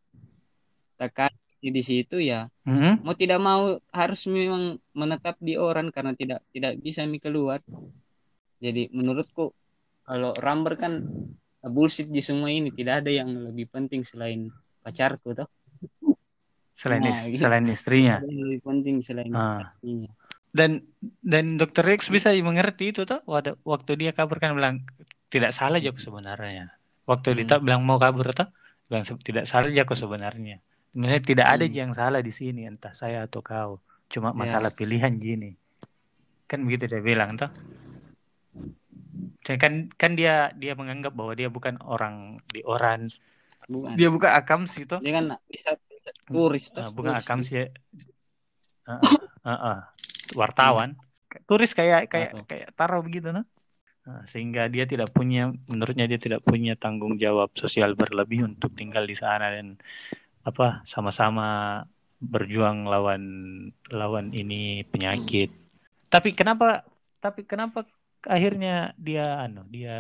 tak 1.00 1.16
kalah 1.16 1.43
di 1.70 1.80
situ 1.80 2.18
ya 2.18 2.50
Mhm. 2.66 3.06
mau 3.06 3.14
tidak 3.14 3.40
mau 3.40 3.62
harus 3.90 4.28
memang 4.28 4.76
menetap 4.92 5.40
di 5.40 5.56
orang 5.56 5.88
karena 5.88 6.12
tidak 6.12 6.44
tidak 6.50 6.76
bisa 6.78 7.06
mi 7.06 7.20
keluar 7.20 7.64
jadi 8.58 8.90
menurutku 8.90 9.52
kalau 10.04 10.36
Rambert 10.36 10.80
kan 10.80 11.04
bullshit 11.62 12.08
di 12.08 12.20
semua 12.20 12.50
ini 12.50 12.68
tidak 12.70 13.04
ada 13.04 13.12
yang 13.14 13.32
lebih 13.32 13.68
penting 13.68 14.04
selain 14.04 14.52
pacarku 14.80 15.32
toh 15.32 15.48
Selain 16.74 17.00
Nah, 17.00 17.16
is- 17.16 17.32
gitu. 17.32 17.48
selain 17.48 17.64
istrinya. 17.64 18.20
lebih 18.20 18.60
penting 18.60 19.00
selain 19.00 19.32
Ah. 19.32 19.72
istrinya 19.72 20.12
Dan 20.52 20.84
dan 21.18 21.56
Dr. 21.56 21.82
Rex 21.82 22.12
bisa 22.12 22.30
mengerti 22.36 22.92
itu 22.92 23.08
tuh 23.08 23.24
waktu, 23.26 23.56
waktu 23.64 23.92
dia 23.96 24.12
kabur 24.12 24.38
kan 24.38 24.54
bilang 24.54 24.84
tidak 25.32 25.50
salah 25.50 25.80
Joko 25.80 25.98
sebenarnya. 25.98 26.70
Waktu 27.04 27.34
Hmm. 27.34 27.38
Dita 27.40 27.56
bilang 27.58 27.82
mau 27.82 27.98
kabur 27.98 28.30
tuh 28.30 28.46
bilang 28.86 29.02
"Se- 29.02 29.18
tidak 29.18 29.48
salah 29.48 29.72
Joko 29.72 29.96
sebenarnya. 29.96 30.62
Sebenarnya 30.94 31.22
tidak 31.26 31.48
ada 31.50 31.66
Hmm. 31.66 31.74
yang 31.74 31.92
salah 31.92 32.22
di 32.22 32.30
sini 32.30 32.64
entah 32.64 32.94
saya 32.94 33.26
atau 33.26 33.42
kau. 33.42 33.82
Cuma 34.08 34.30
Ya. 34.30 34.38
masalah 34.38 34.70
pilihan 34.70 35.10
gini. 35.12 35.58
Kan 36.46 36.64
begitu 36.64 36.86
dia 36.86 37.02
bilang. 37.02 37.34
Dan 39.44 39.58
kan 39.58 39.74
kan 39.92 40.12
dia 40.14 40.54
dia 40.54 40.74
menganggap 40.74 41.12
bahwa 41.12 41.34
dia 41.34 41.50
bukan 41.50 41.82
orang 41.82 42.38
di 42.48 42.62
Oran. 42.64 43.10
bukan 43.66 43.96
Dia 43.96 44.12
bukan 44.12 44.28
akam 44.30 44.62
sih 44.68 44.84
tuh. 44.84 45.00
dia 45.00 45.18
kan 45.18 45.40
bisa 45.48 45.74
turis 46.28 46.68
toh 46.70 46.84
Ah, 46.84 46.92
bukan 46.92 47.16
turis. 47.16 47.24
akam 47.26 47.40
sih. 47.42 47.58
Ah, 48.84 49.00
ah, 49.00 49.16
ah, 49.48 49.56
ah. 49.56 49.80
wartawan. 50.36 51.00
Turis 51.48 51.72
kayak 51.72 52.12
kayak 52.12 52.36
Tahu. 52.36 52.44
kayak 52.46 52.68
taruh 52.76 53.00
begitu 53.00 53.32
nah. 53.32 53.48
Nah, 54.04 54.28
sehingga 54.28 54.68
dia 54.68 54.84
tidak 54.84 55.10
punya 55.10 55.48
menurutnya 55.66 56.04
dia 56.04 56.20
tidak 56.20 56.44
punya 56.44 56.76
tanggung 56.76 57.16
jawab 57.16 57.48
sosial 57.56 57.96
berlebih 57.96 58.44
untuk 58.44 58.76
tinggal 58.76 59.08
di 59.08 59.16
sana 59.16 59.48
dan 59.50 59.80
apa 60.44 60.84
sama-sama 60.86 61.82
berjuang 62.24 62.88
lawan 62.88 63.24
lawan 63.92 64.32
ini 64.32 64.84
penyakit. 64.88 65.52
Tapi 66.08 66.32
kenapa 66.36 66.84
tapi 67.24 67.48
kenapa 67.48 67.88
akhirnya 68.28 68.96
dia 69.00 69.44
anu 69.44 69.64
dia 69.68 69.98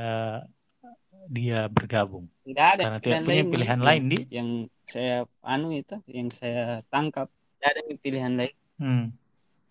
dia 1.32 1.72
bergabung 1.72 2.28
tidak 2.44 2.68
ada 2.76 2.82
karena 2.84 3.00
tidak 3.00 3.20
punya 3.24 3.44
Mi. 3.44 3.52
pilihan 3.52 3.80
yang, 3.80 3.88
lain 3.88 4.04
di 4.12 4.18
yang 4.28 4.50
saya 4.84 5.18
anu 5.40 5.72
itu 5.72 5.96
yang 6.12 6.28
saya 6.28 6.84
tangkap 6.92 7.32
tidak 7.60 7.70
ada 7.72 7.82
pilihan 8.00 8.34
lain 8.36 8.56
hmm. 8.80 9.06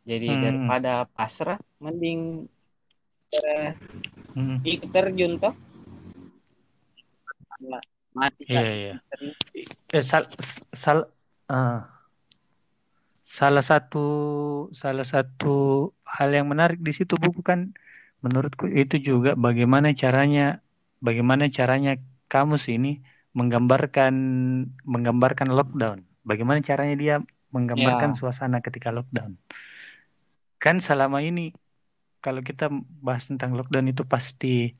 jadi 0.08 0.28
Hmm. 0.32 0.42
daripada 0.42 0.92
pasrah 1.12 1.60
mending 1.80 2.48
eh, 3.32 3.76
Hmm. 4.32 4.64
ikut 4.64 4.88
terjun 4.88 5.36
toh 5.36 5.52
mati 8.12 8.42
Iya, 8.48 8.60
kan 8.60 8.64
iya. 8.68 8.94
Eh, 9.92 10.04
sal, 10.04 10.24
sal, 10.72 10.98
eh, 11.48 11.80
salah 13.22 13.64
satu 13.64 14.04
salah 14.76 15.06
satu 15.06 15.88
hal 16.04 16.28
yang 16.36 16.50
menarik 16.52 16.78
di 16.84 16.92
situ 16.92 17.16
buku 17.16 17.40
kan 17.40 17.72
menurutku 18.20 18.68
itu 18.68 19.00
juga 19.00 19.32
bagaimana 19.34 19.96
caranya 19.96 20.60
bagaimana 21.00 21.48
caranya 21.48 21.96
kamus 22.28 22.68
ini 22.68 23.00
menggambarkan 23.32 24.14
menggambarkan 24.84 25.48
lockdown. 25.48 26.04
Bagaimana 26.22 26.60
caranya 26.62 26.94
dia 26.94 27.14
menggambarkan 27.50 28.14
Ya. 28.14 28.16
suasana 28.16 28.60
ketika 28.62 28.92
lockdown. 28.94 29.40
Kan 30.62 30.78
selama 30.78 31.18
ini 31.24 31.50
kalau 32.22 32.44
kita 32.44 32.70
bahas 33.02 33.26
tentang 33.26 33.56
lockdown 33.58 33.90
itu 33.90 34.06
pasti 34.06 34.76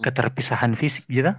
keterpisahan 0.00 0.72
fisik 0.78 1.04
gitu 1.12 1.34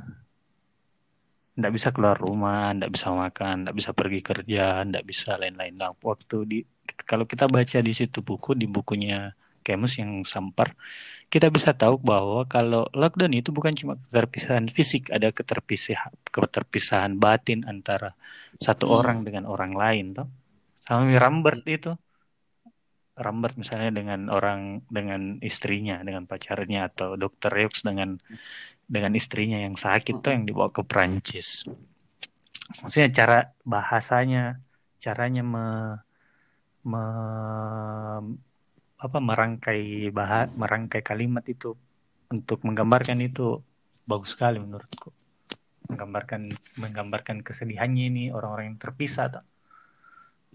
nggak 1.56 1.74
bisa 1.76 1.90
keluar 1.96 2.18
rumah, 2.20 2.76
nggak 2.76 2.92
bisa 2.96 3.08
makan, 3.16 3.56
nggak 3.64 3.76
bisa 3.80 3.92
pergi 3.96 4.20
kerja, 4.20 4.84
nggak 4.88 5.06
bisa 5.08 5.30
lain-lain. 5.42 5.74
Nah, 5.80 5.92
waktu 6.04 6.36
di 6.52 6.58
kalau 7.10 7.26
kita 7.32 7.46
baca 7.48 7.78
di 7.82 7.94
situ 7.96 8.20
buku 8.22 8.54
di 8.60 8.68
bukunya 8.70 9.34
Kemus 9.66 9.98
yang 9.98 10.22
Sampar, 10.30 10.78
kita 11.34 11.50
bisa 11.50 11.74
tahu 11.74 11.98
bahwa 11.98 12.46
kalau 12.46 12.86
lockdown 12.94 13.34
itu 13.34 13.50
bukan 13.50 13.74
cuma 13.74 13.98
keterpisahan 13.98 14.70
fisik, 14.70 15.10
ada 15.10 15.34
keterpisahan 15.34 16.14
keterpisahan 16.30 17.18
batin 17.18 17.66
antara 17.66 18.14
satu 18.62 18.86
Hmm. 18.86 18.98
orang 19.02 19.18
dengan 19.26 19.44
orang 19.50 19.74
lain, 19.74 20.06
toh. 20.14 20.28
Sama 20.86 21.10
Rambert 21.18 21.66
itu. 21.66 21.98
Rambert 23.16 23.56
misalnya 23.56 23.96
dengan 23.96 24.28
orang 24.28 24.84
dengan 24.92 25.40
istrinya, 25.40 26.04
dengan 26.04 26.28
pacarnya 26.28 26.92
atau 26.92 27.16
dokter 27.16 27.48
Rex 27.48 27.88
dengan 27.88 28.20
dengan 28.86 29.14
istrinya 29.18 29.58
yang 29.58 29.76
sakit 29.76 30.22
tuh 30.22 30.32
yang 30.36 30.46
dibawa 30.46 30.70
ke 30.70 30.82
Prancis. 30.86 31.66
Maksudnya 32.82 33.10
cara 33.14 33.38
bahasanya, 33.66 34.58
caranya 35.04 35.44
me, 35.46 35.66
me- 36.86 38.38
apa 39.06 39.18
merangkai 39.22 40.10
bahas 40.10 40.48
merangkai 40.56 41.02
kalimat 41.06 41.46
itu 41.46 41.78
untuk 42.32 42.64
menggambarkan 42.66 43.22
itu 43.22 43.62
bagus 44.10 44.34
sekali 44.34 44.58
menurutku. 44.58 45.10
Menggambarkan 45.90 46.42
menggambarkan 46.82 47.38
kesedihannya 47.46 48.04
ini 48.10 48.24
orang-orang 48.34 48.74
yang 48.74 48.80
terpisah 48.82 49.26
tuh. 49.30 49.46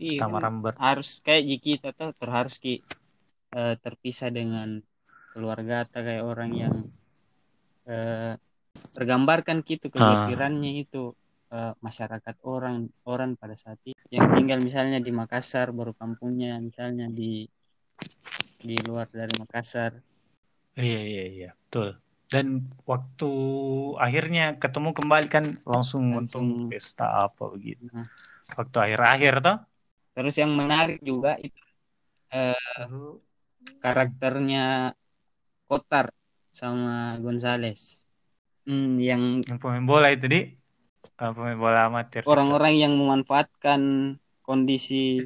iya 0.00 0.18
Sama 0.22 0.38
kan 0.40 0.44
Rambert. 0.44 0.76
harus 0.80 1.08
kayak 1.22 1.44
jika 1.46 1.62
kita 1.62 1.88
tuh 1.94 2.10
ter- 2.16 2.34
harus 2.34 2.54
ki 2.58 2.74
eh, 3.54 3.74
terpisah 3.84 4.30
dengan 4.34 4.68
keluarga 5.30 5.86
atau 5.86 6.00
kayak 6.02 6.24
orang 6.26 6.50
yang 6.56 6.74
eh, 7.90 8.32
tergambarkan 8.96 9.56
gitu 9.66 9.86
kekhawatirannya 9.90 10.72
itu 10.82 11.02
eh, 11.54 11.72
masyarakat 11.86 12.36
orang 12.46 12.76
orang 13.12 13.30
pada 13.40 13.54
saat 13.62 13.78
itu 13.84 13.98
yang 14.14 14.26
tinggal 14.36 14.58
misalnya 14.62 14.98
di 15.06 15.10
Makassar 15.20 15.66
baru 15.78 15.92
kampungnya 16.00 16.58
misalnya 16.62 17.06
di 17.10 17.46
di 18.60 18.76
luar 18.86 19.06
dari 19.10 19.34
Makassar 19.40 19.92
Iya 20.78 21.00
iya 21.12 21.24
iya 21.34 21.50
betul. 21.66 21.88
dan 22.30 22.46
waktu 22.86 23.30
akhirnya 23.98 24.54
ketemu 24.62 24.90
kembali 24.94 25.26
kan 25.26 25.44
langsung, 25.66 26.14
Langsung. 26.14 26.70
pesta 26.70 27.26
apa 27.26 27.50
begitu 27.50 27.90
Nah. 27.90 28.06
waktu 28.54 28.76
akhir-akhir 28.78 29.34
toh 29.42 29.56
Terus 30.14 30.34
yang 30.42 30.52
menarik 30.54 30.98
juga 31.02 31.34
itu 31.42 31.58
karakternya 33.82 34.94
Kotar 35.66 36.06
sama 36.58 37.16
Gonzales. 37.24 37.82
Hmm, 38.66 39.00
yang 39.00 39.22
yang 39.48 39.58
pemain 39.62 39.84
bola 39.90 40.06
itu 40.14 40.26
di. 40.32 40.38
Ah, 41.20 41.30
pemain 41.36 41.58
bola 41.58 41.78
amatir. 41.88 42.22
Orang-orang 42.28 42.74
yang 42.82 42.92
memanfaatkan 43.00 43.80
kondisi 44.46 45.20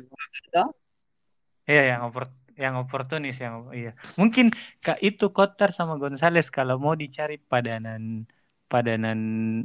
iya 1.69 1.81
yang 1.91 2.01
opor 2.09 2.25
yang 2.65 2.75
oportunis 2.83 3.37
yang 3.45 3.55
iya. 3.79 3.91
Mungkin 4.21 4.47
kak 4.85 4.99
itu 5.07 5.25
Kotar 5.37 5.71
sama 5.79 5.95
Gonzales 6.03 6.47
kalau 6.57 6.75
mau 6.85 6.95
dicari 7.03 7.35
padanan 7.51 8.03
padanan 8.71 9.19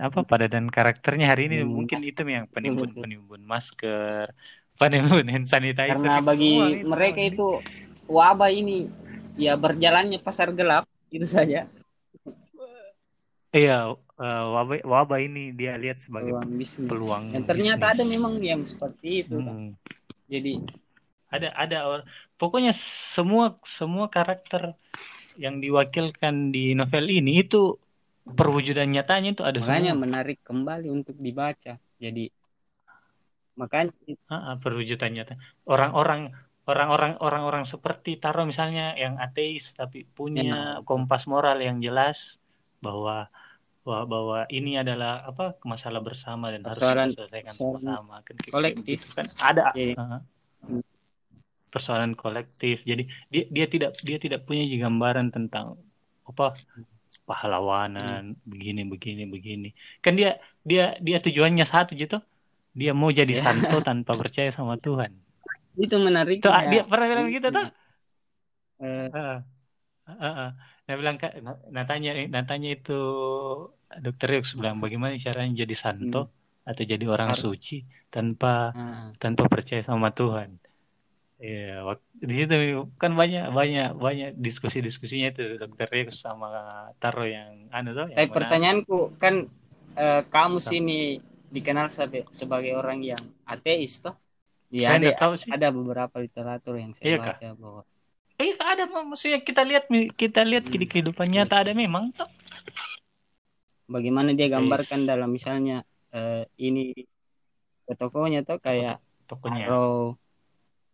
apa 0.05 0.19
padanan 0.31 0.65
karakternya 0.75 1.25
hari 1.31 1.41
ini 1.47 1.55
Hmm, 1.61 1.69
mungkin 1.77 1.99
masker. 1.99 2.09
itu 2.09 2.21
yang 2.35 2.45
penimbun 2.53 2.89
penimbun 3.01 3.41
masker 3.53 4.25
penimbun 4.79 5.25
hand 5.33 5.47
sanitizer. 5.51 6.09
Karena 6.09 6.21
bagi 6.21 6.51
mereka 6.85 7.21
itu 7.21 7.47
wabah 8.09 8.51
ini 8.53 8.89
ya 9.37 9.53
berjalannya 9.57 10.17
pasar 10.21 10.49
gelap 10.57 10.85
itu 11.09 11.25
saja 11.25 11.65
iya 13.49 13.93
eh, 13.97 14.43
wabah 14.53 14.85
wabah 14.85 15.19
ini 15.21 15.55
dia 15.55 15.73
lihat 15.79 15.97
sebagai 16.03 16.37
peluang 16.37 16.53
bisnis. 16.59 16.89
peluang 16.89 17.23
Dan 17.33 17.43
ternyata 17.49 17.85
bisnis. 17.89 17.95
ada 17.97 18.03
memang 18.05 18.33
yang 18.41 18.61
seperti 18.61 19.25
itu. 19.25 19.37
Hmm. 19.41 19.73
Jadi 20.29 20.61
ada 21.29 21.49
ada 21.57 21.77
pokoknya 22.37 22.73
semua 23.13 23.57
semua 23.65 24.09
karakter 24.09 24.73
yang 25.37 25.61
diwakilkan 25.61 26.53
di 26.53 26.73
novel 26.77 27.05
ini 27.09 27.41
itu 27.41 27.77
perwujudan 28.29 28.89
nyatanya 28.93 29.33
itu 29.33 29.43
ada 29.45 29.57
makanya 29.57 29.93
semua 29.97 30.03
menarik 30.05 30.37
kembali 30.45 30.87
untuk 30.93 31.17
dibaca. 31.17 31.77
Jadi 31.97 32.29
makanya 33.57 33.91
Ah, 34.29 34.53
ah, 34.53 34.55
perwujudan 34.61 35.11
nyata 35.13 35.33
orang-orang 35.65 36.31
orang-orang 36.69 37.17
orang-orang 37.17 37.63
seperti 37.63 38.15
Taro 38.15 38.45
misalnya 38.45 38.93
yang 38.93 39.17
ateis 39.17 39.73
tapi 39.73 40.05
punya 40.07 40.45
Ya. 40.45 40.61
kompas 40.81 41.25
moral 41.25 41.57
yang 41.57 41.77
jelas 41.79 42.37
bahwa 42.79 43.27
bahwa, 43.81 44.03
bahwa 44.05 44.39
ini 44.49 44.77
adalah 44.77 45.25
apa 45.25 45.57
masalah 45.63 45.97
bersama 45.99 46.47
dan 46.47 46.61
harus 46.61 46.77
Persoalan- 46.77 47.09
kita 47.09 47.17
selesaikan 47.19 47.51
persoalan 47.51 47.81
sama-sama. 47.81 48.15
Kan 48.21 48.33
kayak 48.37 48.51
kolektif. 48.51 48.99
gitu 49.01 49.13
kan 49.15 49.25
ada. 49.41 49.63
Ah. 49.95 50.21
persoalan 51.69 52.13
kolektif. 52.13 52.81
Jadi 52.81 53.03
dia 53.27 53.45
dia 53.47 53.65
tidak 53.65 53.91
dia 53.99 54.17
tidak 54.17 54.41
punya 54.43 54.65
gambaran 54.79 55.29
tentang 55.29 55.77
apa 56.23 56.53
pahlawanan 57.23 58.33
begini 58.43 58.81
begini 58.83 59.23
begini. 59.25 59.69
Kan 59.99 60.13
dia 60.13 60.33
dia 60.61 60.97
dia 60.99 61.17
tujuannya 61.19 61.63
satu 61.63 61.93
gitu. 61.93 62.17
Dia 62.71 62.93
mau 62.93 63.09
jadi 63.09 63.31
Ya. 63.31 63.41
santo 63.43 63.77
tanpa 63.85 64.13
percaya 64.13 64.49
sama 64.49 64.77
Tuhan 64.77 65.13
itu 65.79 65.95
menarik. 65.95 66.43
Tuh, 66.43 66.51
ah, 66.51 66.67
dia 66.67 66.83
pernah 66.83 67.07
bilang 67.07 67.27
gitu 67.31 67.47
tuh. 67.47 67.67
Eh, 68.79 69.07
Heeh. 69.09 69.37
Heeh. 70.09 70.49
Dia 70.89 70.95
bilang 70.97 71.15
kak, 71.21 71.37
na- 71.45 71.61
natanya 71.69 72.11
natanya 72.27 72.69
itu 72.73 72.99
dokter 74.01 74.39
Yux 74.39 74.57
bilang 74.57 74.81
bagaimana 74.81 75.15
caranya 75.17 75.63
jadi 75.63 75.75
santo 75.77 76.33
atau 76.65 76.83
jadi 76.85 77.05
orang 77.09 77.33
Harus. 77.33 77.57
suci 77.57 77.85
tanpa 78.09 78.73
ah, 78.73 79.09
tanpa 79.21 79.45
percaya 79.47 79.81
sama 79.85 80.09
Tuhan. 80.13 80.57
Iya, 81.39 81.87
di 82.19 82.33
situ 82.35 82.53
kan 82.99 83.15
banyak 83.15 83.55
banyak 83.55 83.95
banyak 83.95 84.29
diskusi-diskusinya 84.35 85.31
itu 85.31 85.55
dokter 85.55 85.87
Yux 85.87 86.19
sama 86.19 86.51
Taro 86.99 87.23
yang 87.23 87.71
anu 87.71 87.95
tuh. 87.95 88.11
Tapi 88.11 88.27
yang 88.27 88.35
pertanyaanku 88.35 89.15
kan 89.15 89.47
eh, 89.95 90.21
kamu 90.27 90.57
sini 90.59 91.23
dikenal 91.49 91.87
sebagai 92.29 92.75
orang 92.75 93.01
yang 93.01 93.21
ateis 93.47 94.03
toh? 94.03 94.13
Saya 94.69 94.85
Ya, 94.85 94.89
ada, 94.95 95.09
tahu 95.17 95.33
sih. 95.33 95.49
ada 95.49 95.67
beberapa 95.73 96.15
literatur 96.21 96.77
yang 96.77 96.93
saya 96.93 97.05
Iya, 97.09 97.17
baca 97.17 97.47
bahwa 97.57 97.81
Eh 98.39 98.55
ada 98.55 98.87
maksudnya 98.87 99.43
kita 99.43 99.67
lihat 99.67 99.89
kita 100.15 100.41
lihat 100.47 100.69
di 100.69 100.87
kehidupan 100.87 101.27
nyata 101.27 101.59
ada 101.59 101.73
memang 101.75 102.13
tuh. 102.15 102.29
bagaimana 103.83 104.31
dia 104.31 104.47
gambarkan 104.47 105.03
Yes. 105.03 105.09
dalam 105.09 105.29
misalnya 105.33 105.77
eh, 106.13 106.45
ini 106.61 106.93
tokonya 107.89 108.45
tuh 108.45 108.61
kayak 108.61 109.01
Tokonya. 109.25 109.65
Arrow, 109.65 110.17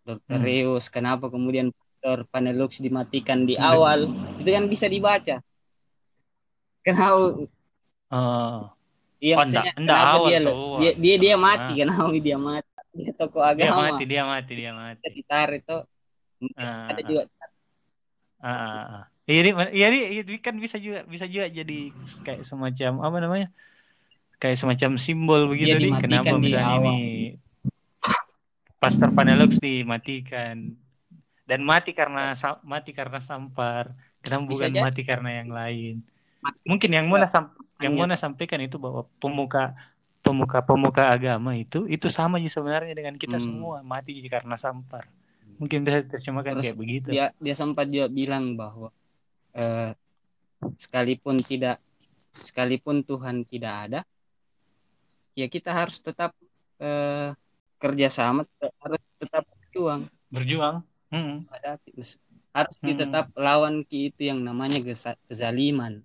Dr. 0.04 0.40
Hmm. 0.40 0.44
Reus, 0.44 0.88
kenapa 0.88 1.28
kemudian 1.28 1.72
Pastor 1.72 2.24
Panelux 2.28 2.80
dimatikan 2.80 3.44
di 3.44 3.56
awal, 3.56 4.12
itu 4.40 4.50
kan 4.50 4.66
bisa 4.68 4.88
dibaca. 4.88 5.40
Kenapa? 6.82 7.48
Eh, 8.12 8.60
Iya 9.24 9.34
Oh, 9.36 9.40
maksudnya 9.42 9.72
enggak- 9.72 9.80
enggak 9.80 9.98
kenapa 9.98 10.16
awal 10.20 10.28
dia, 10.28 10.40
tuh. 10.44 10.56
dia 10.78 10.92
dia 11.00 11.16
dia 11.16 11.36
Ah. 11.36 11.40
mati, 11.40 11.72
kenapa 11.80 12.12
dia 12.20 12.38
mati? 12.38 12.75
Dia 12.96 13.12
tokoh 13.14 13.44
dia 13.54 13.68
agama. 13.70 13.92
mati, 13.92 14.04
dia 14.08 14.24
mati, 14.24 14.54
dia 14.56 14.72
mati. 14.72 15.08
Ditarik 15.12 15.62
itu 15.62 15.78
Ah, 16.56 16.92
ada 16.92 17.00
ah. 17.00 17.06
juga 17.06 17.22
ah. 18.40 19.02
Iya, 19.26 19.40
ini, 19.42 19.52
iya, 19.74 19.86
ini, 19.90 20.00
ini 20.22 20.38
kan 20.38 20.54
bisa 20.56 20.78
juga 20.78 21.02
bisa 21.04 21.26
juga 21.26 21.50
jadi 21.50 21.90
kayak 22.22 22.46
semacam 22.46 22.92
apa 23.02 23.18
namanya? 23.18 23.48
Kayak 24.38 24.62
semacam 24.62 25.02
simbol 25.02 25.50
begitu 25.50 25.76
Dia 25.76 25.82
nih. 25.82 25.92
Kenapa 25.98 26.30
di 26.38 26.54
misalnya 26.54 26.76
ini 26.78 26.98
Pastor 28.78 29.10
Panelux 29.16 29.58
dimatikan 29.58 30.78
dan 31.50 31.60
mati 31.66 31.98
karena 31.98 32.38
mati 32.62 32.92
karena 32.94 33.18
sampar. 33.18 33.96
Kenapa 34.22 34.46
Bisa 34.46 34.52
bukan 34.52 34.70
jadi. 34.74 34.84
mati 34.84 35.02
karena 35.02 35.30
yang 35.42 35.50
lain? 35.50 35.96
Mati 36.42 36.58
Mungkin 36.66 36.90
yang 36.94 37.06
sam- 37.26 37.54
yang 37.82 37.98
hanya- 37.98 38.14
Mona 38.14 38.16
sampaikan 38.18 38.62
itu 38.62 38.78
bahwa 38.78 39.10
pemuka 39.18 39.74
pemuka 40.26 40.66
pemuka 40.66 41.14
agama 41.14 41.54
itu 41.54 41.86
itu 41.86 42.10
sama 42.10 42.42
sih 42.42 42.50
sebenarnya 42.50 42.98
dengan 42.98 43.14
kita 43.14 43.38
Hmm. 43.38 43.46
semua 43.46 43.78
mati 43.86 44.18
karena 44.26 44.58
sampar. 44.58 45.06
Mungkin 45.56 45.86
bisa 45.86 46.02
diterjemahkan 46.04 46.58
Terus 46.58 46.66
kayak 46.66 46.78
begitu. 46.82 47.08
dia 47.14 47.30
dia 47.38 47.56
sempat 47.56 47.86
juga 47.88 48.10
bilang 48.10 48.58
bahwa 48.58 48.90
eh, 49.54 49.94
sekalipun 50.76 51.40
tidak 51.40 51.78
sekalipun 52.42 53.06
Tuhan 53.06 53.48
tidak 53.48 53.74
ada, 53.88 54.00
ya 55.32 55.48
kita 55.48 55.72
harus 55.72 56.02
tetap 56.02 56.34
eh, 56.76 57.32
kerjasama, 57.78 58.44
harus 58.84 59.00
tetap 59.16 59.46
berjuang. 59.48 60.10
Berjuang. 60.34 60.82
Hmm. 61.14 61.46
harus 62.56 62.76
Hmm. 62.82 62.96
tetap 62.96 63.32
lawan 63.36 63.84
itu 63.88 64.32
yang 64.32 64.40
namanya 64.40 64.80
kezaliman 65.28 66.04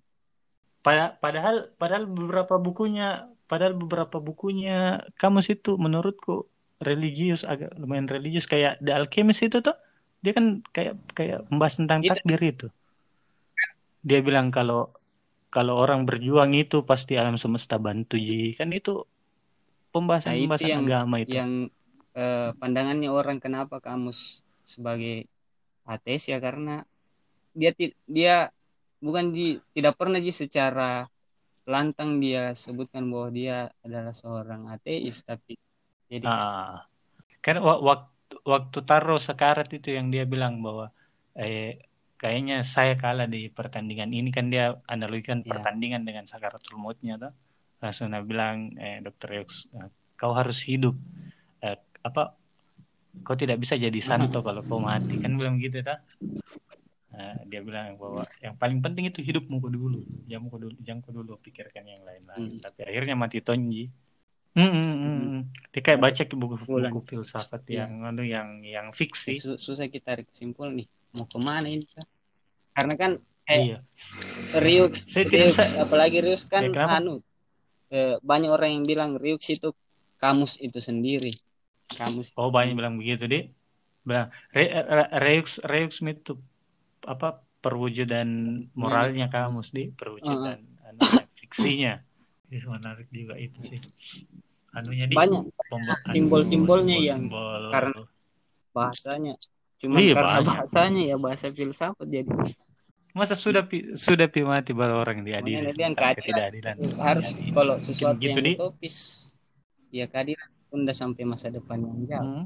Pada- 0.83 1.15
padahal 1.15 1.71
padahal 1.75 2.03
beberapa 2.07 2.59
bukunya 2.59 3.30
padahal 3.51 3.75
beberapa 3.75 4.17
bukunya 4.17 4.79
kamus 5.19 5.51
itu 5.51 5.75
menurutku 5.75 6.47
religius 6.79 7.43
agak 7.43 7.75
lumayan 7.75 8.07
religius. 8.07 8.47
Kayak 8.47 8.79
The 8.79 8.95
Alchemist 8.95 9.43
itu 9.43 9.59
tuh 9.59 9.75
dia 10.23 10.31
kan 10.31 10.63
kayak 10.71 10.95
kayak 11.11 11.43
membahas 11.51 11.75
tentang 11.75 11.99
Itu- 11.99 12.15
takdir 12.15 12.39
itu. 12.41 12.67
Dia 14.01 14.23
bilang 14.23 14.49
kalau 14.49 14.89
kalau 15.51 15.75
orang 15.75 16.07
berjuang 16.07 16.55
itu 16.55 16.81
pasti 16.81 17.19
alam 17.19 17.35
semesta 17.35 17.75
bantu 17.75 18.15
ji 18.15 18.55
kan 18.55 18.71
itu 18.71 19.03
pembahasan 19.91 20.31
Nah, 20.31 20.37
itu 20.37 20.43
pembahasan 20.47 20.71
yang- 20.71 20.85
agama 20.87 21.15
itu. 21.19 21.31
yang 21.35 21.51
eh, 22.11 22.49
pandangannya 22.55 23.07
orang 23.07 23.37
kenapa 23.37 23.79
kamu 23.79 24.11
s- 24.11 24.43
sebagai 24.63 25.27
ateis 25.83 26.27
ya 26.27 26.39
karena 26.39 26.83
dia 27.51 27.71
dia 28.03 28.35
bukan 28.99 29.31
di 29.31 29.59
tidak 29.71 29.95
pernah 29.95 30.19
di 30.19 30.31
secara 30.31 31.07
lantang 31.73 32.11
dia 32.23 32.53
sebutkan 32.63 33.03
bahwa 33.11 33.29
dia 33.37 33.55
adalah 33.85 34.13
seorang 34.21 34.61
ateis 34.75 35.21
tapi 35.29 35.53
jadi 36.11 36.27
Ah, 36.29 36.85
kan 37.45 37.55
wa- 37.67 37.81
waktu 37.89 38.35
waktu 38.53 38.77
taruh 38.89 39.19
sekarat 39.27 39.67
itu 39.77 39.89
yang 39.97 40.07
dia 40.13 40.23
bilang 40.33 40.53
bahwa 40.65 40.85
eh 41.39 41.61
kayaknya 42.21 42.55
saya 42.75 42.93
kalah 43.03 43.27
di 43.35 43.39
pertandingan 43.57 44.11
ini 44.17 44.29
kan 44.37 44.45
dia 44.53 44.63
analogikan 44.93 45.39
Ya. 45.43 45.51
pertandingan 45.51 46.03
dengan 46.07 46.25
sakaratul 46.31 46.75
mautnya 46.83 47.13
tuh. 47.23 47.31
Langsung 47.81 48.07
dia 48.13 48.21
bilang 48.31 48.57
eh 48.83 48.97
dokter 49.05 49.29
Yux, 49.37 49.51
eh, 49.77 49.89
kau 50.19 50.33
harus 50.39 50.59
hidup. 50.69 50.95
Eh, 51.65 51.77
apa 52.07 52.21
kau 53.25 53.35
tidak 53.41 53.57
bisa 53.63 53.75
jadi 53.85 53.99
santo 54.09 54.37
kalau 54.47 54.61
kau 54.69 54.79
mati 54.89 55.15
kan 55.23 55.31
bilang 55.39 55.55
gitu 55.65 55.77
ta. 55.87 55.95
Nah, 57.11 57.35
dia 57.43 57.59
bilang 57.59 57.99
bahwa 57.99 58.23
yang 58.39 58.55
paling 58.55 58.79
penting 58.79 59.11
itu 59.11 59.19
hidupmu 59.19 59.59
kau 59.59 59.67
dulu, 59.67 59.99
jangan 60.23 60.47
kau 60.47 60.59
dulu, 60.63 60.75
jangan 60.79 60.99
kau 61.03 61.11
dulu 61.11 61.35
pikirkan 61.43 61.83
yang 61.83 62.01
lain-lain. 62.07 62.47
Hmm. 62.47 62.59
Tapi 62.63 62.79
akhirnya 62.87 63.15
mati 63.19 63.43
Tonji. 63.43 63.91
Hmm, 64.55 64.67
hmm, 64.67 64.95
hmm, 64.95 65.19
hmm. 65.19 65.41
Dia 65.71 65.81
kayak 65.83 65.99
baca 65.99 66.23
ke 66.23 66.35
buku 66.35 66.55
buku 66.63 66.99
filsafat 67.07 67.63
Iya. 67.67 67.87
yang 67.87 67.91
anu 68.03 68.23
yang 68.23 68.47
yang 68.63 68.87
fiksi. 68.91 69.39
su- 69.39 69.55
susah 69.55 69.87
kita 69.87 70.11
tarik 70.15 70.27
kesimpulan 70.31 70.75
nih 70.75 70.87
mau 71.15 71.23
ke 71.23 71.39
mana 71.39 71.67
ini 71.67 71.83
karena 72.71 72.93
kan 72.99 73.11
eh, 73.47 73.75
Iya. 73.75 73.77
Ryux, 74.59 75.07
bisa- 75.11 75.79
apalagi 75.79 76.19
Ryux 76.19 76.47
kan 76.47 76.67
Ya, 76.67 76.71
kenapa? 76.71 76.99
anu 76.99 77.23
eh, 77.91 78.15
banyak 78.19 78.51
orang 78.51 78.71
yang 78.75 78.83
bilang 78.87 79.11
Ryux 79.15 79.43
itu 79.51 79.71
kamus 80.19 80.59
itu 80.59 80.79
sendiri 80.83 81.31
kamus 81.91 82.31
Oh 82.35 82.51
banyak 82.51 82.75
bilang 82.75 82.95
begitu 82.99 83.27
deh. 83.27 83.47
Bilang 84.03 84.31
Reux 84.51 85.59
Reux 85.63 85.91
Smith 85.95 86.23
itu 86.23 86.35
apa 87.03 87.27
perwujudan 87.59 88.27
moralnya 88.73 89.27
kamus 89.27 89.69
di 89.69 89.89
perwujudan 89.89 90.57
anu, 90.83 90.99
fiksinya. 91.37 92.01
Ih, 92.47 92.63
menarik 92.63 93.07
juga 93.07 93.35
itu 93.35 93.57
sih. 93.63 93.79
Anunya 94.71 95.05
di 95.05 95.15
banyak 95.15 95.51
pembukaan 95.67 96.07
simbol-simbolnya 96.07 96.95
simbol- 96.95 97.07
yang 97.07 97.21
simbol. 97.27 97.63
karena- 97.71 98.07
bahasanya. 98.71 99.33
Cuma 99.77 99.97
Iya, 99.97 100.13
karena 100.13 100.31
banyak. 100.37 100.47
bahasanya 100.47 101.01
ya 101.05 101.17
bahasa 101.17 101.47
filsafat 101.49 102.07
jadi. 102.07 102.31
Masa 103.11 103.35
sudah 103.35 103.61
pi, 103.61 103.91
sudah 103.93 104.23
pi 104.25 104.39
mati 104.41 104.71
baru 104.71 104.95
orang 104.97 105.19
diadili 105.21 105.67
yang 105.75 105.91
ketidakadilan. 105.91 106.95
Harus 106.95 107.35
Diadili. 107.35 107.51
kalau 107.51 107.75
sesuatu 107.77 108.15
gitu, 108.17 108.31
yang 108.31 108.39
Di. 108.41 108.53
utopis 108.55 108.95
ya 109.89 110.07
keadilan. 110.07 110.47
Tunda 110.67 110.95
sampai 110.95 111.27
masa 111.27 111.51
depan 111.51 111.83
yang 111.83 111.99
jauh 112.07 112.23
Hmm. 112.23 112.45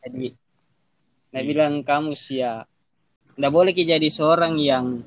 jadi 0.00 0.30
nah 1.30 1.42
bilang 1.46 1.86
kamu 1.86 2.12
sih 2.18 2.42
ya 2.42 2.66
nggak 3.38 3.52
boleh 3.54 3.70
ki 3.70 3.86
jadi 3.86 4.08
seorang 4.10 4.58
yang 4.58 5.06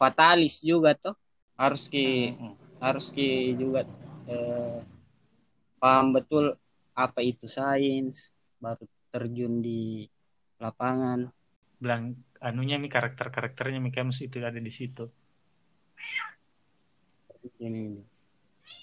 fatalis 0.00 0.64
juga 0.64 0.96
toh. 0.96 1.16
Harus 1.60 1.86
ki 1.92 2.32
Hmm. 2.34 2.56
harus 2.80 3.12
ki 3.12 3.52
juga 3.54 3.84
eh, 4.26 4.80
paham 5.76 6.16
betul 6.16 6.56
apa 6.96 7.20
itu 7.20 7.44
sains 7.48 8.32
baru 8.56 8.84
terjun 9.12 9.60
di 9.60 10.08
lapangan. 10.56 11.28
Bilang 11.80 12.16
anunya 12.40 12.80
mi 12.80 12.88
karakter 12.88 13.28
karakternya 13.28 13.80
mi 13.80 13.92
kamus 13.92 14.24
itu 14.24 14.40
ada 14.40 14.56
di 14.56 14.72
situ. 14.72 15.08
Ini 17.60 18.00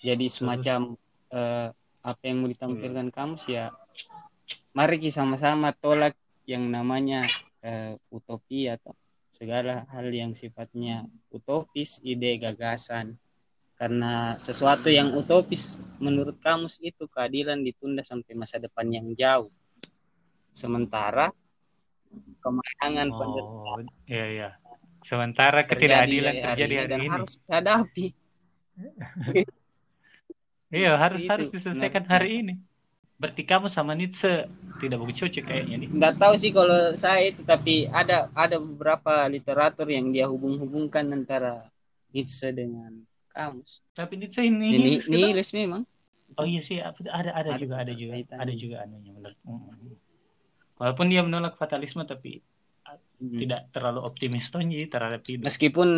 jadi 0.06 0.26
semacam 0.30 0.94
eh, 1.34 1.70
apa 2.06 2.22
yang 2.24 2.46
mau 2.46 2.50
ditampilkan 2.50 3.10
kamu 3.10 3.36
sih 3.42 3.58
ya 3.58 3.74
mari 4.72 5.02
kita 5.02 5.26
sama-sama 5.26 5.74
tolak 5.74 6.14
yang 6.48 6.72
namanya 6.72 7.28
eh, 7.60 8.00
utopia 8.08 8.80
atau 8.80 8.96
segala 9.30 9.86
hal 9.92 10.08
yang 10.10 10.32
sifatnya 10.32 11.06
utopis 11.30 12.00
ide 12.02 12.40
gagasan. 12.40 13.14
Karena 13.78 14.34
sesuatu 14.42 14.90
yang 14.90 15.14
utopis 15.14 15.78
menurut 16.02 16.42
kamus 16.42 16.82
itu 16.82 17.06
keadilan 17.06 17.62
ditunda 17.62 18.02
sampai 18.02 18.34
masa 18.34 18.58
depan 18.58 18.90
yang 18.90 19.14
jauh. 19.14 19.54
Sementara 20.50 21.30
kematangan 22.42 23.08
oh 23.14 23.86
iya 24.10 24.26
iya. 24.34 24.50
Sementara 25.06 25.62
terjadi 25.62 26.10
ketidakadilan 26.10 26.34
hari 26.34 26.42
terjadi 26.42 26.74
ini 26.74 26.82
hari 26.82 26.90
dan 26.90 27.00
ini. 27.00 27.10
harus 27.14 27.34
dihadapi. 27.38 28.06
Iya 30.68 31.00
harus 31.00 31.24
Itu, 31.24 31.32
harus 31.32 31.48
diselesaikan 31.48 32.04
hari 32.12 32.44
ini 32.44 32.60
berarti 33.18 33.42
kamu 33.50 33.66
sama 33.66 33.98
Nietzsche 33.98 34.46
tidak 34.78 34.98
begitu 35.02 35.26
cocok 35.26 35.44
kayaknya 35.50 35.76
nih 35.82 35.90
nggak 35.90 36.14
tahu 36.22 36.34
sih 36.38 36.52
kalau 36.54 36.94
saya 36.94 37.34
itu 37.34 37.42
tapi 37.42 37.90
ada 37.90 38.30
ada 38.38 38.62
beberapa 38.62 39.26
literatur 39.26 39.90
yang 39.90 40.14
dia 40.14 40.30
hubung-hubungkan 40.30 41.10
antara 41.10 41.66
Nietzsche 42.14 42.54
dengan 42.54 42.94
kamus. 43.34 43.82
tapi 43.98 44.22
Nietzsche 44.22 44.46
ini 44.46 44.70
Ini 44.78 44.90
nihilis 45.10 45.50
memang. 45.50 45.82
oh 46.38 46.46
iya 46.46 46.62
sih 46.62 46.78
ada 46.78 47.34
ada, 47.34 47.52
Ada 47.52 47.52
juga 47.58 47.76
ada 47.82 47.92
juga 47.98 48.12
kaitannya. 48.22 48.42
ada 48.46 48.54
juga 48.54 48.76
anunya 48.86 49.12
walaupun 50.78 51.06
dia 51.10 51.22
menolak 51.26 51.58
fatalisme 51.58 52.06
tapi 52.06 52.38
Hmm. 53.18 53.34
tidak 53.34 53.74
terlalu 53.74 54.06
optimis 54.06 54.46
tuh 54.54 54.62
terhadap 54.62 55.26
hidup 55.26 55.50
Meskipun 55.50 55.98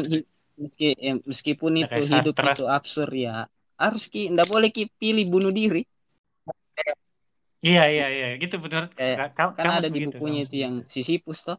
meski, 0.56 0.88
eh, 0.96 1.20
meskipun 1.20 1.72
itu 1.84 2.02
hidup 2.08 2.32
itu 2.32 2.64
absurd 2.64 3.12
ya 3.12 3.44
harus 3.76 4.08
ki 4.08 4.32
nggak 4.32 4.48
boleh 4.48 4.72
ki 4.72 4.88
pilih 4.96 5.28
bunuh 5.28 5.52
diri. 5.52 5.84
Iya 7.60 7.84
iya 7.92 8.08
iya 8.08 8.28
gitu 8.40 8.56
benar 8.58 8.88
Kayak- 8.96 9.36
Ka- 9.36 9.54
Kan 9.56 9.68
ada 9.80 9.88
di 9.88 10.08
bukunya 10.08 10.48
itu 10.48 10.56
yang 10.60 10.84
Sisyphus 10.88 11.44
toh. 11.44 11.58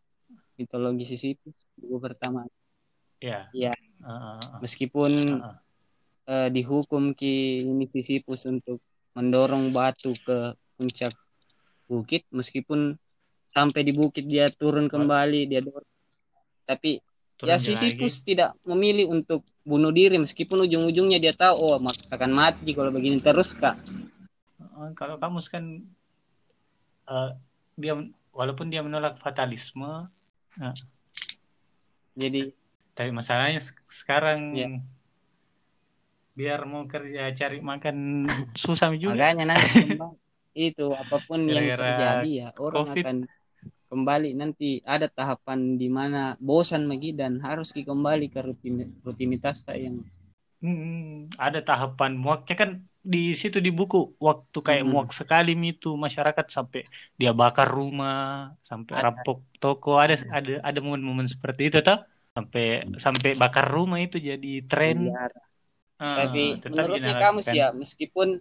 Mitologi 0.57 1.09
Sisyphus 1.09 1.57
buku 1.77 1.97
pertama. 2.01 2.45
Iya. 3.21 3.49
Iya. 3.53 3.73
Heeh, 3.73 4.21
heeh, 4.41 4.59
Meskipun 4.61 5.13
heeh. 5.41 5.57
eh, 6.29 6.49
dihukum 6.53 7.13
ki 7.13 7.65
ini 7.65 7.85
Sisyphus 7.89 8.45
untuk 8.45 8.81
mendorong 9.17 9.73
batu 9.73 10.13
ke 10.25 10.53
puncak 10.77 11.13
bukit 11.91 12.23
meskipun 12.31 12.95
sampai 13.51 13.83
di 13.83 13.91
bukit 13.91 14.25
dia 14.25 14.47
turun 14.47 14.87
kembali 14.87 15.51
dia 15.51 15.59
dorong 15.59 15.89
tapi 16.63 17.03
Turun 17.35 17.51
ya. 17.51 17.59
Sisyphus 17.59 18.23
tidak 18.23 18.55
memilih 18.63 19.11
untuk 19.11 19.43
bunuh 19.67 19.91
diri 19.91 20.17
meskipun 20.17 20.63
ujung-ujungnya 20.65 21.19
dia 21.19 21.35
tahu 21.35 21.57
oh 21.59 21.77
akan 21.83 22.31
mati 22.31 22.71
kalau 22.71 22.95
begini 22.95 23.19
terus 23.19 23.51
kak 23.53 23.75
kalau 24.99 25.17
kamus 25.23 25.47
kan 25.53 25.65
eh, 27.11 27.31
dia 27.81 27.93
walaupun 28.39 28.67
dia 28.73 28.81
menolak 28.87 29.15
fatalisme 29.25 30.09
jadi 32.21 32.41
tapi 32.97 33.11
masalahnya 33.15 33.61
sek- 33.63 33.87
sekarang 34.01 34.41
Iya. 34.55 34.69
biar 36.39 36.61
mau 36.71 36.83
kerja 36.93 37.23
cari 37.39 37.59
makan 37.71 37.97
susah 38.57 38.91
juga 38.97 39.29
makanya 39.29 39.45
nanti 39.53 39.81
itu 40.69 40.87
apa 41.03 41.17
pun 41.27 41.41
yang 41.47 41.69
terjadi 41.79 42.29
ya 42.43 42.49
orang 42.59 42.85
COVID. 42.91 43.05
akan 43.05 43.17
kembali 43.91 44.31
nanti 44.41 44.69
ada 44.87 45.07
tahapan 45.11 45.61
di 45.81 45.89
mana 45.91 46.23
bosan 46.39 46.87
lagi 46.91 47.11
dan 47.21 47.33
harus 47.43 47.69
kembali 47.75 48.27
ke 48.35 48.41
rutin, 48.47 48.75
rutinitas 49.07 49.57
tak 49.67 49.79
yang 49.85 49.97
Hmm, 50.61 51.33
ada 51.41 51.59
tahapan 51.65 52.13
muaknya 52.23 52.55
kan 52.61 52.71
di 53.01 53.33
situ 53.33 53.59
di 53.65 53.73
buku. 53.73 54.17
Waktu 54.21 54.59
kayak 54.61 54.85
Hmm. 54.85 54.93
muak 54.93 55.11
sekali 55.17 55.57
itu 55.57 55.97
masyarakat 55.97 56.47
sampai 56.53 56.85
dia 57.17 57.33
bakar 57.33 57.69
rumah 57.69 58.53
sampai 58.65 58.95
Ada. 58.97 59.03
rampok 59.09 59.39
toko. 59.59 59.97
Ada 59.97 60.21
ada. 60.29 60.61
ada 60.61 60.79
momen-momen 60.79 61.27
seperti 61.27 61.73
itu 61.73 61.79
toh. 61.81 62.01
Sampai 62.31 62.87
sampai 63.01 63.31
bakar 63.35 63.67
rumah 63.67 63.99
itu 63.99 64.17
jadi 64.21 64.53
tren. 64.69 65.11
Ah, 66.01 66.25
tapi 66.25 66.57
menurutnya 66.65 67.13
kamu 67.21 67.45
sih 67.45 67.61
ya 67.61 67.77
meskipun 67.77 68.41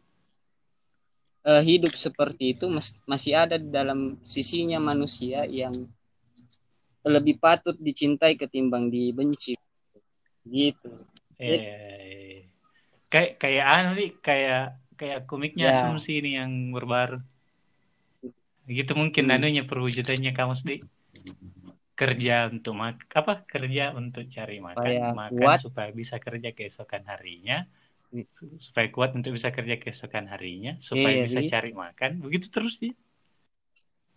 eh, 1.43 1.63
hidup 1.65 1.91
seperti 1.91 2.56
itu 2.56 2.72
mes- 2.72 3.04
masih 3.04 3.36
ada 3.36 3.60
di 3.60 3.67
dalam 3.67 4.15
sisinya 4.24 4.80
manusia 4.80 5.43
yang 5.43 5.76
lebih 7.04 7.39
patut 7.39 7.76
dicintai 7.80 8.36
ketimbang 8.36 8.91
dibenci. 8.91 9.56
Gitu. 10.43 10.91
Eh, 11.39 11.63
kayak 13.10 13.38
kayak 13.38 13.65
anu 13.67 13.89
nih, 13.93 14.12
kayak 14.19 14.63
kayak 14.95 15.19
komiknya 15.26 15.69
Ya. 15.69 15.74
asumsi 15.82 16.19
ini 16.19 16.38
yang 16.38 16.52
berbaru. 16.69 17.19
Gitu 18.65 18.93
mungkin 18.93 19.26
Hmm. 19.26 19.36
anunya 19.36 19.63
perwujudannya 19.63 20.32
kamu 20.32 20.54
sih 20.54 20.80
kerja 21.93 22.48
untuk 22.48 22.74
mak 22.74 23.02
apa 23.12 23.43
kerja 23.43 23.91
untuk 23.91 24.24
cari 24.30 24.62
makan 24.62 24.78
Supaya 24.80 25.12
makan 25.12 25.36
kuat. 25.36 25.60
supaya 25.60 25.89
bisa 25.91 26.15
kerja 26.15 26.54
keesokan 26.54 27.04
harinya 27.04 27.67
Hmm. 28.08 28.24
supaya 28.56 28.88
kuat 28.88 29.12
untuk 29.13 29.36
bisa 29.36 29.50
kerja 29.50 29.76
keesokan 29.76 30.26
harinya 30.28 30.80
supaya 30.80 31.12
Iya, 31.12 31.26
bisa 31.28 31.39
gitu. 31.43 31.52
cari 31.52 31.72
makan 31.74 32.12
begitu 32.24 32.48
terus 32.48 32.80
sih 32.80 32.95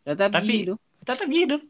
tetap 0.00 0.30
Tapi- 0.30 0.62
hidup 0.62 0.78
tetap 1.00 1.26
hidup 1.26 1.62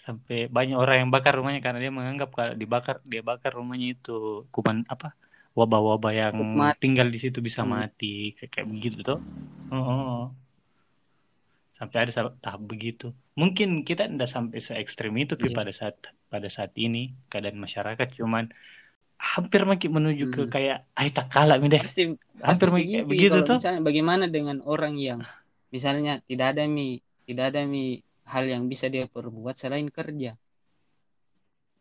sampai 0.00 0.48
banyak 0.48 0.74
orang 0.74 0.96
yang 1.04 1.10
bakar 1.12 1.36
rumahnya 1.36 1.60
karena 1.60 1.78
dia 1.78 1.92
menganggap 1.92 2.32
kalau 2.32 2.56
dibakar 2.56 3.04
dia 3.04 3.20
bakar 3.20 3.52
rumahnya 3.52 3.92
itu 3.92 4.48
kuman 4.48 4.88
apa 4.88 5.12
wabah-wabah 5.52 6.12
yang 6.12 6.34
Mati. 6.38 6.80
tinggal 6.88 7.08
di 7.08 7.18
situ 7.18 7.38
bisa 7.40 7.64
Hmm. 7.64 7.78
mati 7.78 8.32
kayak, 8.36 8.50
kayak 8.52 8.68
begitu 8.68 8.98
tuh 9.02 9.18
Oh, 9.68 9.76
oh, 9.76 10.00
oh. 10.24 10.24
sampai 11.76 12.08
ada 12.08 12.34
tahap 12.42 12.62
begitu 12.64 13.14
mungkin 13.34 13.86
kita 13.86 14.10
tidak 14.10 14.26
sampai 14.26 14.58
se 14.58 14.74
ekstrim 14.74 15.14
itu 15.14 15.38
Iya. 15.38 15.54
pada 15.54 15.70
saat 15.70 15.94
pada 16.26 16.48
saat 16.50 16.74
ini 16.74 17.14
keadaan 17.30 17.54
masyarakat 17.54 18.18
cuman 18.18 18.50
hampir 19.18 19.62
makin 19.66 19.90
menuju 19.94 20.24
ke 20.30 20.40
Hmm. 20.46 20.50
kayak 20.50 20.78
ayo 20.94 21.10
tak 21.10 21.26
kalah 21.30 21.58
deh 21.58 21.78
pasti 21.78 22.14
hampir 22.38 22.38
pasti 22.42 22.64
makin 22.70 22.86
kayak 22.86 23.06
begitu, 23.06 23.34
begitu 23.34 23.46
tuh 23.46 23.56
misalnya 23.58 23.82
bagaimana 23.82 24.24
dengan 24.26 24.58
orang 24.62 24.94
yang 24.98 25.20
misalnya 25.70 26.18
tidak 26.26 26.54
ada 26.54 26.66
mi 26.66 26.98
tidak 27.26 27.44
ada 27.54 27.60
mi 27.62 27.98
hal 28.26 28.44
yang 28.46 28.66
bisa 28.66 28.86
dia 28.86 29.06
perbuat 29.06 29.54
selain 29.54 29.86
kerja 29.90 30.34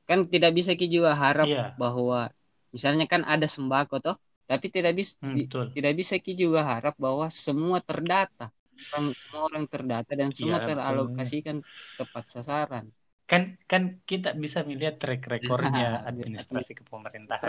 kan 0.08 0.24
tidak 0.26 0.56
bisa 0.56 0.74
ki 0.74 0.88
juga 0.88 1.14
harap 1.14 1.46
iya 1.46 1.76
bahwa 1.76 2.32
misalnya 2.74 3.06
kan 3.08 3.22
ada 3.24 3.48
sembako 3.48 3.96
toh 4.04 4.16
tapi 4.48 4.72
tidak 4.72 4.96
bisa 4.96 5.20
hmm, 5.20 5.36
betul. 5.44 5.66
tidak 5.76 5.94
bisa 6.00 6.14
ki 6.24 6.32
juga 6.40 6.64
harap 6.64 6.96
bahwa 6.96 7.28
semua 7.28 7.84
terdata. 7.84 8.48
Orang 8.94 9.12
semua 9.12 9.42
orang 9.52 9.66
terdata 9.68 10.12
dan 10.16 10.30
semua 10.32 10.64
Iya, 10.64 10.64
betul. 10.64 10.70
teralokasikan 10.72 11.58
tepat 12.00 12.26
sasaran. 12.32 12.86
Kan 13.28 13.60
kan 13.68 14.00
kita 14.08 14.32
bisa 14.40 14.64
melihat 14.64 14.96
track 15.04 15.28
recordnya 15.28 16.00
Iya. 16.00 16.08
administrasi 16.16 16.72
kepemerintahan 16.80 17.44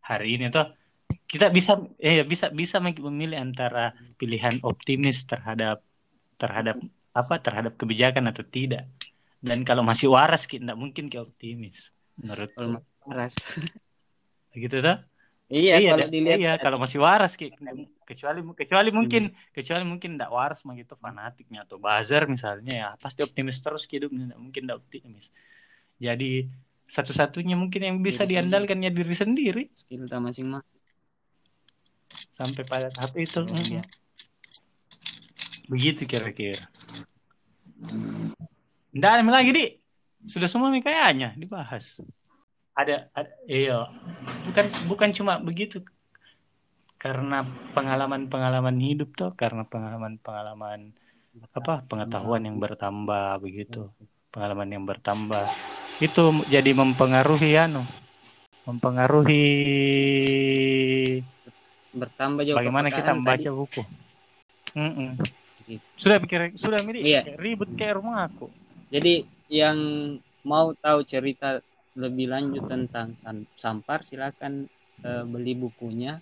hari 0.00 0.28
ini 0.40 0.48
tuh 0.48 0.64
kita 1.28 1.52
bisa 1.52 1.76
eh 2.00 2.24
bisa 2.24 2.48
bisa 2.48 2.80
memilih 2.80 3.36
antara 3.36 3.92
pilihan 4.16 4.56
optimis 4.64 5.28
terhadap 5.28 5.84
terhadap 6.40 6.80
apa 7.12 7.34
terhadap 7.44 7.76
kebijakan 7.76 8.32
atau 8.32 8.40
tidak. 8.48 8.88
Dan 9.44 9.68
kalau 9.68 9.84
masih 9.84 10.08
waras 10.08 10.48
kita 10.48 10.64
tidak 10.64 10.78
mungkin 10.80 11.12
ke 11.12 11.20
optimis 11.20 11.92
menurut 12.20 12.50
kalau 12.52 12.70
masih 12.76 12.94
waras 13.08 13.34
gitu 14.54 14.82
tuh 14.82 14.98
iya, 15.50 15.82
iya 15.82 15.98
kalau 15.98 16.06
dilihat 16.06 16.38
iya 16.38 16.52
kalau 16.62 16.78
masih 16.78 17.02
waras 17.02 17.34
Ki. 17.34 17.50
kecuali 18.06 18.40
kecuali 18.54 18.90
mungkin 18.94 19.34
kecuali 19.50 19.82
mungkin 19.82 20.14
tidak 20.14 20.30
waras 20.30 20.62
mah 20.62 20.78
gitu 20.78 20.94
fanatiknya 20.94 21.66
atau 21.66 21.78
bazar 21.78 22.30
misalnya 22.30 22.72
ya 22.74 22.88
pasti 23.02 23.26
optimis 23.26 23.58
terus 23.58 23.86
hidupnya 23.90 24.30
tidak 24.30 24.38
mungkin 24.38 24.62
tidak 24.66 24.78
optimis. 24.82 25.26
Jadi 26.00 26.48
satu-satunya 26.90 27.54
mungkin 27.54 27.80
yang 27.86 27.96
bisa 28.02 28.26
Diri 28.26 28.40
diandalkan 28.40 28.82
ya 28.82 28.90
diri 28.90 29.14
sendiri. 29.14 29.62
Skill 29.70 30.10
masing-masing. 30.10 30.80
Sampai 32.34 32.62
pada 32.66 32.88
tahap 32.90 33.14
itu 33.14 33.46
Iya. 33.46 33.78
Mm. 33.78 33.88
begitu 35.70 36.02
kira-kira. 36.02 36.66
Nggak 38.90 39.10
ada 39.14 39.22
lagi 39.30 39.50
di. 39.54 39.64
Sudah 40.26 40.50
semua 40.50 40.68
nih 40.74 40.82
kayaknya 40.82 41.32
dibahas 41.38 42.02
ada, 42.80 42.96
ada 43.14 43.30
iya 43.46 43.86
bukan 44.48 44.66
bukan 44.88 45.10
cuma 45.16 45.36
begitu 45.38 45.84
karena 47.00 47.48
pengalaman-pengalaman 47.72 48.76
hidup 48.76 49.16
tuh 49.16 49.32
karena 49.32 49.64
pengalaman-pengalaman 49.64 50.92
apa 51.56 51.80
pengetahuan 51.88 52.44
yang 52.44 52.60
bertambah 52.60 53.40
begitu 53.40 53.88
pengalaman 54.28 54.68
yang 54.68 54.84
bertambah 54.84 55.46
itu 56.00 56.22
jadi 56.52 56.70
mempengaruhi 56.76 57.56
anu 57.56 57.84
mempengaruhi 58.68 59.44
bertambah 61.96 62.42
juga 62.44 62.58
bagaimana 62.60 62.88
kita 62.92 63.10
membaca 63.16 63.40
tadi. 63.40 63.56
buku 63.56 63.82
Mm-mm. 64.76 65.10
Gitu. 65.66 65.84
sudah 65.98 66.16
pikir 66.22 66.40
sudah 66.58 66.80
mirip 66.84 67.02
Iya. 67.02 67.22
ribut 67.38 67.68
kayak 67.74 67.98
rumah 67.98 68.26
aku 68.28 68.50
Jadi 68.90 69.22
yang 69.46 69.78
mau 70.42 70.74
tahu 70.74 71.06
cerita 71.06 71.62
lebih 71.98 72.30
lanjut 72.30 72.64
tentang 72.70 73.14
Sampar 73.58 74.02
silakan 74.06 74.66
eh, 75.02 75.24
beli 75.26 75.56
bukunya. 75.58 76.20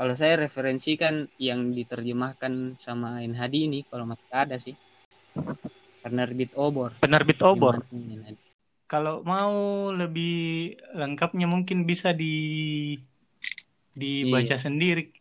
Kalau 0.00 0.16
saya 0.16 0.40
referensikan 0.48 1.28
yang 1.36 1.76
diterjemahkan 1.76 2.80
sama 2.80 3.20
NHD 3.20 3.68
ini 3.68 3.80
kalau 3.84 4.08
masih 4.08 4.32
ada 4.32 4.56
sih. 4.56 4.72
Penerbit 6.00 6.56
Obor. 6.56 6.96
penerbit 6.96 7.36
obor 7.44 7.84
kalau 8.90 9.22
mau 9.22 9.54
lebih 9.94 10.74
lengkapnya 10.98 11.46
mungkin 11.46 11.86
bisa 11.86 12.10
di 12.10 12.90
dibaca 13.94 14.56
Iya. 14.56 14.58
sendiri 14.58 15.14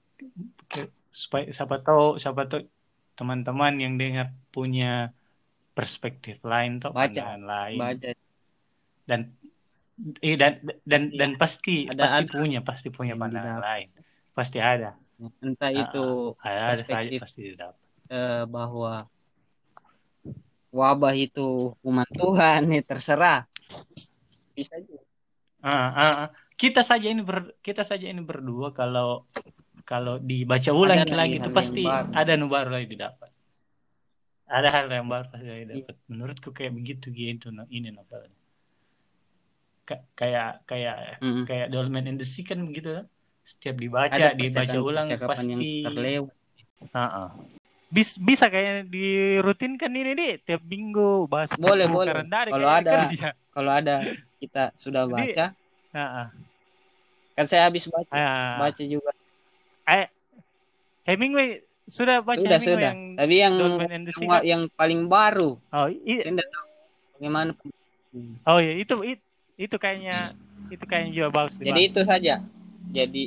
supaya 1.13 1.53
siapa 1.53 1.77
tahu 1.85 2.17
siapa 2.17 2.49
tahu 2.49 2.65
teman-teman 3.13 3.77
yang 3.77 3.93
dengar 3.99 4.33
punya 4.49 5.13
perspektif 5.77 6.41
lain 6.41 6.81
atau 6.81 6.95
Baca. 6.95 7.13
pandangan 7.13 7.43
lain 7.45 7.77
Baca 7.77 8.09
dan 9.05 9.19
eh, 10.19 10.35
dan 10.39 10.53
dan 10.87 11.01
Pasti 11.05 11.17
dan 11.19 11.31
pasti 11.35 11.75
Ada- 11.85 12.01
pasti 12.03 12.23
ada 12.23 12.31
punya 12.31 12.59
pasti 12.63 12.87
punya 12.89 13.13
yang 13.15 13.21
pandangan 13.21 13.59
didapat. 13.59 13.67
lain 13.67 13.87
pasti 14.31 14.57
ada 14.63 14.91
entah 15.43 15.71
Ah, 15.71 15.83
itu 15.83 16.05
ada 16.39 16.59
saja 16.59 16.69
perspektif 16.71 17.19
pasti 17.23 17.41
didapat 17.51 17.85
eh, 18.07 18.43
bahwa 18.47 18.93
wabah 20.69 21.13
itu 21.17 21.73
hukuman 21.75 22.05
Tuhan 22.13 22.69
ya 22.69 22.81
terserah. 22.85 23.41
Bisa 24.53 24.77
juga. 24.85 25.01
Ah, 25.59 25.91
ah, 25.91 26.11
ah. 26.23 26.29
kita 26.55 26.85
saja 26.85 27.09
ini 27.11 27.19
ber, 27.19 27.57
kita 27.59 27.83
saja 27.83 28.07
ini 28.07 28.21
berdua 28.23 28.71
kalau 28.71 29.27
kalau 29.83 30.15
dibaca 30.21 30.71
ulang 30.71 31.03
Ada 31.03 31.15
lagi 31.17 31.35
itu 31.41 31.49
pasti 31.51 31.83
ada 31.89 32.31
nu 32.39 32.47
baru 32.47 32.79
lagi 32.79 32.87
didapat 32.87 33.27
ada 34.47 34.67
hal 34.71 34.87
yang 34.87 35.07
baru 35.11 35.27
pasti 35.27 35.45
Iya. 35.45 35.65
dapat 35.83 35.95
menurutku 36.07 36.49
kayak 36.55 36.71
begitu 36.73 37.11
gitu 37.11 37.51
no, 37.51 37.67
ini 37.67 37.91
novelnya 37.91 38.38
kayak 40.13 40.61
kayak 40.63 41.17
Mm-mm. 41.19 41.43
kayak 41.43 41.67
Dolmen 41.69 42.05
in 42.05 42.15
the 42.15 42.23
Sea 42.23 42.43
kan 42.43 42.61
kan? 42.63 43.05
setiap 43.41 43.75
dibaca 43.75 44.13
Ada 44.13 44.37
dibaca 44.37 44.77
ulang 44.77 45.07
pasti 45.25 45.49
yang 45.49 45.61
terlewat. 45.83 46.33
Ah. 46.93 47.33
Bis, 47.89 48.13
bisa 48.15 48.45
kayaknya 48.45 48.85
dirutinkan 48.85 49.89
ini 49.89 50.11
di 50.13 50.27
tiap 50.39 50.61
minggu 50.61 51.25
bahas 51.25 51.49
Boleh, 51.55 51.89
boleh. 51.89 52.13
Kalau 52.21 52.29
kayak 52.63 52.79
ada- 52.79 52.93
kerja. 53.03 53.29
Kalau 53.49 53.71
ada 53.73 53.95
kita 54.37 54.63
sudah 54.71 55.03
Jadi, 55.03 55.13
baca, 55.33 55.45
Ah, 55.89 55.99
ah. 55.99 56.27
kan 57.33 57.45
saya 57.45 57.65
habis 57.65 57.89
baca, 57.89 58.13
Ah. 58.13 58.61
baca 58.61 58.83
juga. 58.85 59.09
Eh, 59.89 60.05
Hemingway 61.03 61.65
sudah 61.83 62.21
baca 62.21 62.37
sudah 62.37 62.55
Hemingway 62.55 62.77
sudah. 62.77 62.85
yang 62.85 62.99
Tapi 63.17 63.35
yang 63.35 63.53
semua 64.13 64.35
kan? 64.35 64.41
yang 64.45 64.61
paling 64.69 65.01
baru, 65.09 65.57
Oh, 65.73 65.87
i- 65.89 66.21
saya 66.21 66.29
tidak 66.31 66.47
tahu 66.47 66.67
bagaimana. 67.17 67.51
Oh 68.45 68.59
ya 68.61 68.73
itu 68.75 68.95
it- 69.03 69.25
itu 69.59 69.75
kayaknya 69.75 70.31
itu 70.71 70.83
kayaknya 70.87 71.11
juga 71.11 71.27
bagus 71.35 71.59
Jadi 71.59 71.67
dibahas. 71.67 71.89
itu 71.91 72.01
saja. 72.07 72.35
Jadi 72.89 73.23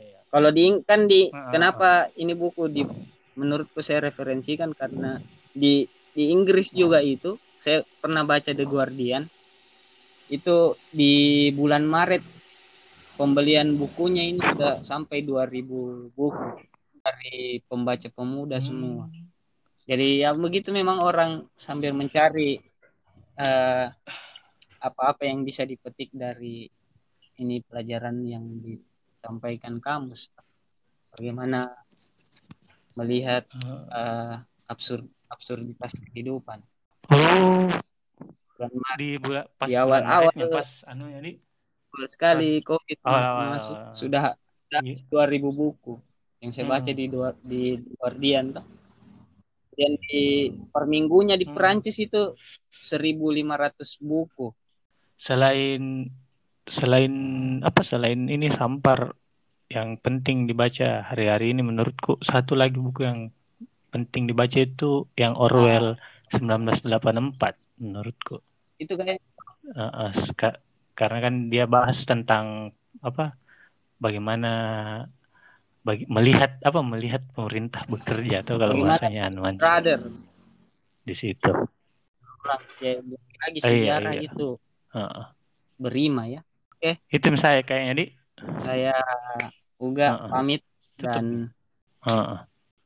Iya. 0.00 0.18
kalau 0.32 0.48
di 0.48 0.64
kan 0.88 1.04
di 1.04 1.28
ah, 1.28 1.52
kenapa 1.52 2.08
ini 2.16 2.32
buku 2.32 2.64
di 2.72 2.82
menurutku 3.36 3.84
saya 3.84 4.08
referensikan 4.08 4.72
karena 4.72 5.20
di 5.52 5.84
di 6.16 6.32
Inggris 6.32 6.72
juga 6.72 7.04
itu 7.04 7.36
saya 7.60 7.84
pernah 8.00 8.24
baca 8.24 8.56
The 8.56 8.64
Guardian 8.64 9.28
itu 10.32 10.78
di 10.88 11.50
bulan 11.52 11.84
Maret 11.84 12.24
pembelian 13.20 13.76
bukunya 13.76 14.24
ini 14.24 14.40
sudah 14.40 14.80
sampai 14.80 15.20
2000 15.26 16.08
buku 16.16 16.64
dari 17.04 17.60
pembaca 17.68 18.08
pemuda 18.08 18.62
semua. 18.64 19.10
Hmm. 19.10 19.28
Jadi 19.84 20.24
ya 20.24 20.32
begitu 20.32 20.72
memang 20.72 21.02
orang 21.02 21.44
sambil 21.58 21.92
mencari 21.92 22.62
eh, 23.36 23.86
apa-apa 24.80 25.28
yang 25.28 25.44
bisa 25.44 25.62
dipetik 25.62 26.08
dari 26.10 26.64
ini 27.36 27.60
pelajaran 27.60 28.16
yang 28.24 28.44
disampaikan 28.58 29.76
kamus. 29.78 30.32
Bagaimana 31.12 31.68
melihat 32.96 33.46
eh, 33.90 34.34
absurd 34.66 35.04
absurditas 35.30 35.94
kehidupan. 36.10 36.58
Oh, 37.10 37.70
Bulan 38.56 38.72
Maret 38.76 38.98
di 38.98 39.08
bulan 39.16 39.44
pas 39.56 39.66
Di 39.66 39.74
bulan 39.74 40.04
awal-awal. 40.04 40.32
Maretnya, 40.36 40.46
pas 40.52 40.70
anu 40.84 41.04
jadi 41.08 41.32
betul 41.90 42.06
sekali 42.06 42.50
COVID 42.62 42.98
awal-awal. 43.02 43.48
masuk 43.56 43.76
sudah 43.96 44.24
sudah 44.70 44.80
Iya. 44.86 44.94
2000 45.10 45.50
buku 45.50 45.98
yang 46.38 46.50
saya 46.54 46.66
baca 46.68 46.86
Hmm. 46.86 46.98
di 46.98 47.04
dua 47.10 47.28
di 47.42 47.62
Guardian 47.98 48.54
toh. 48.54 48.66
Dan 49.74 49.96
di 49.98 50.46
per 50.70 50.84
minggunya 50.86 51.34
di 51.34 51.48
Hmm. 51.48 51.56
Perancis 51.56 51.96
itu 51.98 52.36
1500 52.78 53.98
buku. 53.98 54.52
Selain 55.20 56.08
selain 56.64 57.12
apa 57.60 57.84
selain 57.84 58.32
ini 58.32 58.48
sampar 58.48 59.12
yang 59.68 60.00
penting 60.00 60.48
dibaca 60.48 61.04
hari-hari 61.12 61.52
ini 61.52 61.60
menurutku 61.60 62.16
satu 62.24 62.56
lagi 62.56 62.80
buku 62.80 63.04
yang 63.04 63.28
penting 63.92 64.24
dibaca 64.24 64.58
itu 64.58 65.04
yang 65.14 65.36
Orwell 65.36 66.00
1984 66.32 67.36
menurutku. 67.84 68.40
Itu 68.80 68.96
kayak 68.96 69.20
Uh, 69.70 70.10
uh, 70.10 70.12
karena 70.98 71.18
kan 71.22 71.34
dia 71.46 71.68
bahas 71.68 72.02
tentang 72.02 72.74
apa 73.04 73.38
bagaimana 74.02 74.50
bagi, 75.84 76.08
melihat 76.10 76.58
apa 76.64 76.80
melihat 76.82 77.22
pemerintah 77.36 77.86
bekerja 77.86 78.42
atau 78.42 78.56
kalau 78.58 78.74
Bagaimana 78.74 78.98
bahasanya 78.98 79.24
brother. 79.60 80.00
Di 81.06 81.14
situ. 81.14 81.52
Ya, 82.82 82.98
lagi 83.04 83.58
Oh, 83.62 83.68
iya, 83.68 84.00
sejarah 84.00 84.14
iya. 84.16 84.26
itu 84.32 84.58
Uh, 84.90 85.02
uh. 85.06 85.26
berima 85.78 86.26
ya. 86.26 86.42
itu 87.12 87.26
saya 87.36 87.60
kayaknya 87.62 87.94
di 88.02 88.06
Saya 88.64 88.96
Uga 89.76 90.16
Heeh. 90.16 90.30
pamit 90.32 90.62
dan 90.96 91.52
uh, 92.08 92.12
uh. 92.12 92.38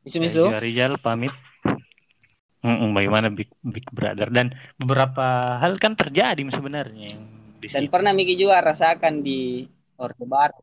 misu 0.05 0.51
Saya 0.51 0.61
Rizal 0.63 0.99
pamit. 1.01 1.33
Mm-mm, 2.65 2.97
bagaimana 2.97 3.29
Big, 3.29 3.53
Big 3.61 3.85
Brother 3.93 4.33
dan 4.33 4.57
beberapa 4.81 5.61
hal 5.61 5.77
kan 5.77 5.93
terjadi 6.01 6.41
sebenarnya 6.49 7.13
yang 7.13 7.23
di 7.61 7.69
Dan 7.69 7.85
situ. 7.85 7.93
pernah 7.93 8.17
Miki 8.17 8.41
juga 8.41 8.65
rasakan 8.65 9.21
di 9.21 9.69
Orde 10.01 10.25
Baru. 10.25 10.61